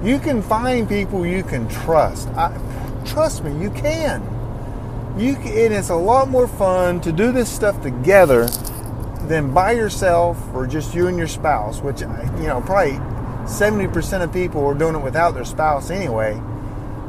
You 0.02 0.18
can 0.18 0.40
find 0.42 0.88
people 0.88 1.26
you 1.26 1.42
can 1.42 1.68
trust. 1.68 2.28
I, 2.28 2.56
trust 3.04 3.44
me, 3.44 3.60
you 3.60 3.70
can. 3.70 4.22
You 5.18 5.34
can, 5.34 5.48
and 5.48 5.74
it's 5.74 5.90
a 5.90 5.96
lot 5.96 6.28
more 6.28 6.48
fun 6.48 7.00
to 7.02 7.12
do 7.12 7.32
this 7.32 7.50
stuff 7.50 7.82
together 7.82 8.48
than 9.30 9.54
by 9.54 9.70
yourself 9.70 10.36
or 10.52 10.66
just 10.66 10.92
you 10.92 11.06
and 11.06 11.16
your 11.16 11.28
spouse. 11.28 11.80
Which 11.80 12.00
you 12.00 12.08
know, 12.48 12.60
probably 12.66 12.94
70% 13.46 14.22
of 14.22 14.32
people 14.32 14.66
are 14.66 14.74
doing 14.74 14.96
it 14.96 15.02
without 15.02 15.34
their 15.34 15.44
spouse 15.44 15.88
anyway. 15.88 16.34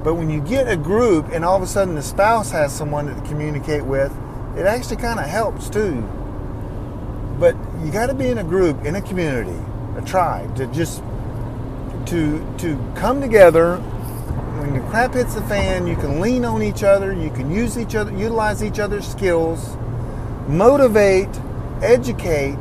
But 0.03 0.15
when 0.15 0.29
you 0.29 0.39
get 0.39 0.69
a 0.69 0.77
group 0.77 1.29
and 1.31 1.43
all 1.43 1.57
of 1.57 1.63
a 1.63 1.67
sudden 1.67 1.95
the 1.95 2.03
spouse 2.03 2.51
has 2.51 2.71
someone 2.71 3.07
to 3.07 3.27
communicate 3.27 3.83
with, 3.83 4.15
it 4.55 4.67
actually 4.67 4.97
kind 4.97 5.19
of 5.19 5.25
helps 5.25 5.67
too. 5.67 6.01
But 7.39 7.55
you 7.83 7.91
got 7.91 8.07
to 8.07 8.13
be 8.13 8.27
in 8.27 8.37
a 8.37 8.43
group, 8.43 8.85
in 8.85 8.95
a 8.95 9.01
community, 9.01 9.59
a 9.97 10.01
tribe 10.03 10.55
to 10.57 10.67
just 10.67 11.01
to 12.05 12.55
to 12.59 12.93
come 12.95 13.19
together. 13.19 13.77
When 13.77 14.75
the 14.75 14.81
crap 14.91 15.15
hits 15.15 15.33
the 15.33 15.41
fan, 15.43 15.87
you 15.87 15.95
can 15.95 16.21
lean 16.21 16.45
on 16.45 16.61
each 16.61 16.83
other. 16.83 17.13
You 17.13 17.31
can 17.31 17.49
use 17.49 17.79
each 17.79 17.95
other, 17.95 18.11
utilize 18.11 18.63
each 18.63 18.77
other's 18.77 19.07
skills, 19.07 19.75
motivate, 20.47 21.29
educate. 21.81 22.59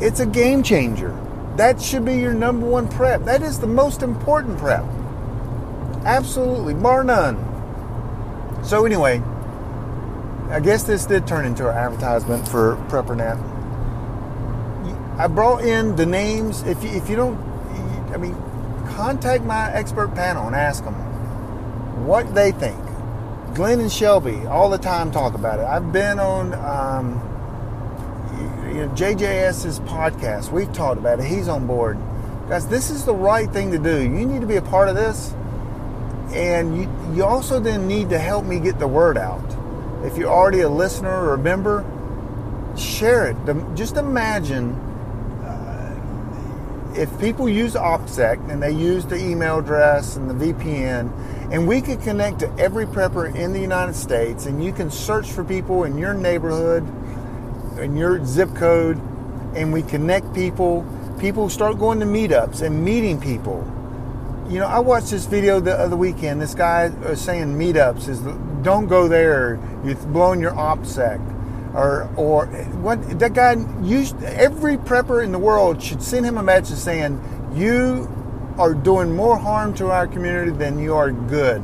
It's 0.00 0.20
a 0.20 0.26
game 0.26 0.62
changer. 0.62 1.16
That 1.56 1.80
should 1.80 2.04
be 2.04 2.16
your 2.16 2.34
number 2.34 2.66
one 2.66 2.88
prep. 2.88 3.24
That 3.24 3.42
is 3.42 3.60
the 3.60 3.66
most 3.66 4.02
important 4.02 4.58
prep. 4.58 4.84
Absolutely, 6.04 6.74
bar 6.74 7.02
none. 7.02 7.42
So 8.62 8.84
anyway, 8.84 9.22
I 10.50 10.60
guess 10.60 10.84
this 10.84 11.06
did 11.06 11.26
turn 11.26 11.44
into 11.44 11.68
an 11.68 11.76
advertisement 11.76 12.46
for 12.46 12.76
PrepperNet. 12.88 13.54
I 15.18 15.26
brought 15.28 15.64
in 15.64 15.96
the 15.96 16.06
names. 16.06 16.62
If 16.62 16.84
you, 16.84 16.90
if 16.90 17.08
you 17.08 17.16
don't, 17.16 17.38
I 18.12 18.18
mean, 18.18 18.34
contact 18.94 19.44
my 19.44 19.72
expert 19.72 20.14
panel 20.14 20.46
and 20.46 20.54
ask 20.54 20.84
them 20.84 20.94
what 22.06 22.34
they 22.34 22.52
think. 22.52 22.78
Glen 23.54 23.80
and 23.80 23.90
Shelby 23.90 24.46
all 24.46 24.68
the 24.68 24.78
time 24.78 25.10
talk 25.10 25.34
about 25.34 25.58
it. 25.58 25.64
I've 25.64 25.90
been 25.90 26.20
on 26.20 26.54
um, 26.54 27.25
you 28.76 28.84
know, 28.84 28.92
JJS's 28.92 29.80
podcast. 29.80 30.52
We've 30.52 30.72
talked 30.72 30.98
about 30.98 31.18
it. 31.18 31.24
He's 31.24 31.48
on 31.48 31.66
board. 31.66 31.98
Guys, 32.48 32.68
this 32.68 32.90
is 32.90 33.06
the 33.06 33.14
right 33.14 33.50
thing 33.50 33.72
to 33.72 33.78
do. 33.78 34.02
You 34.02 34.26
need 34.26 34.42
to 34.42 34.46
be 34.46 34.56
a 34.56 34.62
part 34.62 34.88
of 34.88 34.94
this 34.94 35.34
and 36.32 36.76
you, 36.76 37.14
you 37.14 37.24
also 37.24 37.60
then 37.60 37.86
need 37.86 38.10
to 38.10 38.18
help 38.18 38.44
me 38.44 38.60
get 38.60 38.78
the 38.78 38.86
word 38.86 39.16
out. 39.16 39.44
If 40.04 40.18
you're 40.18 40.30
already 40.30 40.60
a 40.60 40.68
listener 40.68 41.08
or 41.08 41.34
a 41.34 41.38
member, 41.38 41.84
share 42.76 43.30
it. 43.30 43.36
Just 43.74 43.96
imagine 43.96 44.72
uh, 45.42 46.92
if 46.96 47.18
people 47.18 47.48
use 47.48 47.74
OPSEC 47.74 48.50
and 48.50 48.62
they 48.62 48.72
use 48.72 49.06
the 49.06 49.16
email 49.16 49.58
address 49.58 50.16
and 50.16 50.28
the 50.28 50.52
VPN, 50.52 51.10
and 51.52 51.66
we 51.66 51.80
could 51.80 52.02
connect 52.02 52.40
to 52.40 52.52
every 52.58 52.86
prepper 52.86 53.34
in 53.34 53.52
the 53.52 53.60
United 53.60 53.94
States, 53.94 54.46
and 54.46 54.62
you 54.62 54.72
can 54.72 54.90
search 54.90 55.30
for 55.30 55.44
people 55.44 55.84
in 55.84 55.96
your 55.96 56.12
neighborhood, 56.12 56.84
in 57.78 57.96
your 57.96 58.24
zip 58.24 58.54
code, 58.54 58.98
and 59.54 59.72
we 59.72 59.82
connect 59.82 60.34
people. 60.34 60.84
People 61.20 61.48
start 61.48 61.78
going 61.78 62.00
to 62.00 62.06
meetups 62.06 62.62
and 62.62 62.84
meeting 62.84 63.20
people 63.20 63.64
you 64.48 64.60
know, 64.60 64.66
I 64.66 64.78
watched 64.78 65.10
this 65.10 65.26
video 65.26 65.60
the 65.60 65.76
other 65.76 65.96
weekend. 65.96 66.40
This 66.40 66.54
guy 66.54 66.88
was 66.88 67.20
saying 67.20 67.58
meetups 67.58 68.08
is 68.08 68.20
don't 68.62 68.86
go 68.86 69.08
there. 69.08 69.58
You're 69.84 69.96
blowing 69.96 70.40
your 70.40 70.52
OPSEC. 70.52 71.34
Or, 71.74 72.08
or 72.16 72.46
what 72.46 73.18
that 73.18 73.34
guy 73.34 73.56
used 73.82 74.22
every 74.22 74.78
prepper 74.78 75.22
in 75.22 75.30
the 75.30 75.38
world 75.38 75.82
should 75.82 76.02
send 76.02 76.24
him 76.24 76.38
a 76.38 76.42
message 76.42 76.78
saying 76.78 77.20
you 77.54 78.08
are 78.56 78.72
doing 78.72 79.14
more 79.14 79.36
harm 79.36 79.74
to 79.74 79.90
our 79.90 80.06
community 80.06 80.52
than 80.52 80.78
you 80.78 80.94
are 80.94 81.10
good 81.12 81.62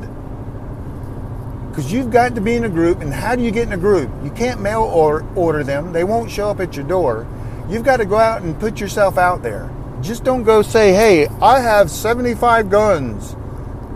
because 1.73 1.91
you've 1.91 2.11
got 2.11 2.35
to 2.35 2.41
be 2.41 2.53
in 2.53 2.65
a 2.65 2.69
group 2.69 3.01
and 3.01 3.11
how 3.11 3.35
do 3.35 3.41
you 3.41 3.49
get 3.49 3.65
in 3.67 3.73
a 3.73 3.77
group 3.77 4.07
you 4.23 4.29
can't 4.29 4.61
mail 4.61 4.83
or 4.83 5.25
order 5.35 5.63
them 5.63 5.91
they 5.91 6.03
won't 6.03 6.29
show 6.29 6.49
up 6.49 6.59
at 6.59 6.75
your 6.75 6.85
door 6.85 7.27
you've 7.67 7.83
got 7.83 7.97
to 7.97 8.05
go 8.05 8.17
out 8.17 8.43
and 8.43 8.59
put 8.59 8.79
yourself 8.79 9.17
out 9.17 9.41
there 9.41 9.69
just 10.03 10.25
don't 10.25 10.43
go 10.43 10.61
say, 10.61 10.91
hey, 10.93 11.27
I 11.41 11.61
have 11.61 11.89
75 11.89 12.69
guns. 12.69 13.37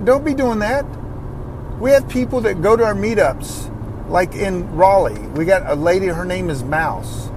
Don't 0.06 0.24
be 0.24 0.34
doing 0.34 0.60
that. 0.60 0.86
We 1.82 1.92
have 1.92 2.08
people 2.08 2.40
that 2.42 2.62
go 2.62 2.78
to 2.78 2.84
our 2.86 2.96
meetups, 2.96 4.10
like 4.10 4.34
in 4.34 4.74
Raleigh. 4.74 5.20
We 5.20 5.44
got 5.44 5.70
a 5.70 5.76
lady, 5.76 6.08
her 6.08 6.24
name 6.24 6.50
is 6.50 6.64
Mouse. 6.64 7.30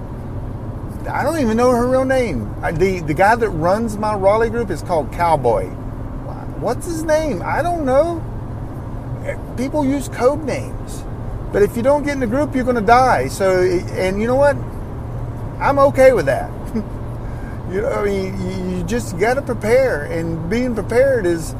I 1.09 1.23
don't 1.23 1.39
even 1.39 1.57
know 1.57 1.71
her 1.71 1.85
real 1.85 2.05
name. 2.05 2.49
The, 2.61 3.01
the 3.05 3.13
guy 3.13 3.35
that 3.35 3.49
runs 3.49 3.97
my 3.97 4.13
Raleigh 4.13 4.49
group 4.49 4.69
is 4.69 4.81
called 4.81 5.11
Cowboy. 5.11 5.65
What's 6.61 6.85
his 6.85 7.03
name? 7.03 7.41
I 7.43 7.61
don't 7.61 7.85
know. 7.85 8.23
People 9.57 9.85
use 9.85 10.09
code 10.09 10.43
names. 10.43 11.03
But 11.51 11.61
if 11.61 11.75
you 11.75 11.83
don't 11.83 12.03
get 12.03 12.13
in 12.13 12.19
the 12.19 12.27
group, 12.27 12.55
you're 12.55 12.63
going 12.63 12.77
to 12.77 12.81
die. 12.81 13.27
So, 13.27 13.61
and 13.61 14.21
you 14.21 14.27
know 14.27 14.35
what? 14.35 14.55
I'm 15.59 15.79
okay 15.79 16.13
with 16.13 16.25
that. 16.25 16.49
You 17.71 17.79
know, 17.79 17.89
I 17.89 18.03
mean, 18.03 18.77
you 18.77 18.83
just 18.83 19.17
got 19.17 19.35
to 19.35 19.41
prepare, 19.41 20.03
and 20.03 20.49
being 20.49 20.75
prepared 20.75 21.25
is 21.25 21.55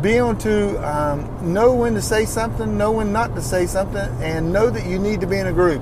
being 0.00 0.36
to 0.38 0.76
um, 0.78 1.52
know 1.52 1.72
when 1.72 1.94
to 1.94 2.02
say 2.02 2.24
something, 2.24 2.76
know 2.76 2.90
when 2.90 3.12
not 3.12 3.36
to 3.36 3.40
say 3.40 3.66
something, 3.66 4.10
and 4.20 4.52
know 4.52 4.68
that 4.68 4.84
you 4.84 4.98
need 4.98 5.20
to 5.20 5.28
be 5.28 5.38
in 5.38 5.46
a 5.46 5.52
group. 5.52 5.80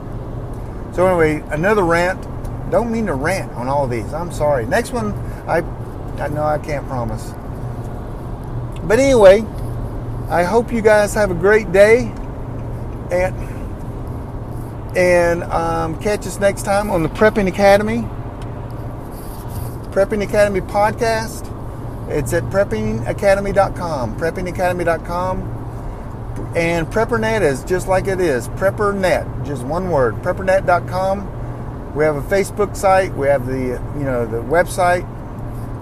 So 0.92 1.06
anyway, 1.06 1.42
another 1.54 1.84
rant. 1.84 2.20
Don't 2.70 2.92
mean 2.92 3.06
to 3.06 3.14
rant 3.14 3.50
on 3.52 3.66
all 3.66 3.88
these. 3.88 4.12
I'm 4.12 4.30
sorry. 4.30 4.66
Next 4.66 4.92
one, 4.92 5.14
I 5.48 5.62
I 6.22 6.28
know 6.28 6.44
I 6.44 6.58
can't 6.58 6.86
promise. 6.86 7.32
But 8.82 8.98
anyway, 8.98 9.40
I 10.32 10.44
hope 10.44 10.72
you 10.72 10.80
guys 10.80 11.12
have 11.12 11.30
a 11.30 11.34
great 11.34 11.72
day, 11.72 12.10
and 13.10 13.34
And 14.96 15.42
um, 15.44 15.98
catch 16.00 16.26
us 16.26 16.38
next 16.38 16.64
time 16.64 16.90
on 16.90 17.02
the 17.02 17.08
Prepping 17.08 17.48
Academy. 17.48 17.98
Prepping 19.92 20.22
Academy 20.22 20.60
podcast. 20.60 21.48
It's 22.10 22.32
at 22.32 22.44
preppingacademy.com. 22.44 24.18
Preppingacademy.com. 24.18 25.42
And 26.56 26.86
PrepperNet 26.86 27.42
is 27.42 27.64
just 27.64 27.88
like 27.88 28.06
it 28.06 28.20
is. 28.20 28.48
PrepperNet, 28.48 29.46
just 29.46 29.62
one 29.64 29.90
word. 29.90 30.14
PrepperNet.com. 30.16 31.94
We 31.94 32.04
have 32.04 32.16
a 32.16 32.22
Facebook 32.22 32.76
site. 32.76 33.14
We 33.14 33.26
have 33.28 33.46
the 33.46 33.80
you 33.98 34.04
know 34.04 34.26
the 34.26 34.42
website. 34.42 35.06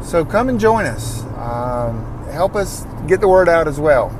So 0.05 0.24
come 0.24 0.48
and 0.48 0.59
join 0.59 0.86
us. 0.86 1.22
Um, 1.36 2.24
help 2.32 2.57
us 2.57 2.84
get 3.07 3.20
the 3.20 3.28
word 3.28 3.48
out 3.48 3.68
as 3.68 3.78
well. 3.80 4.11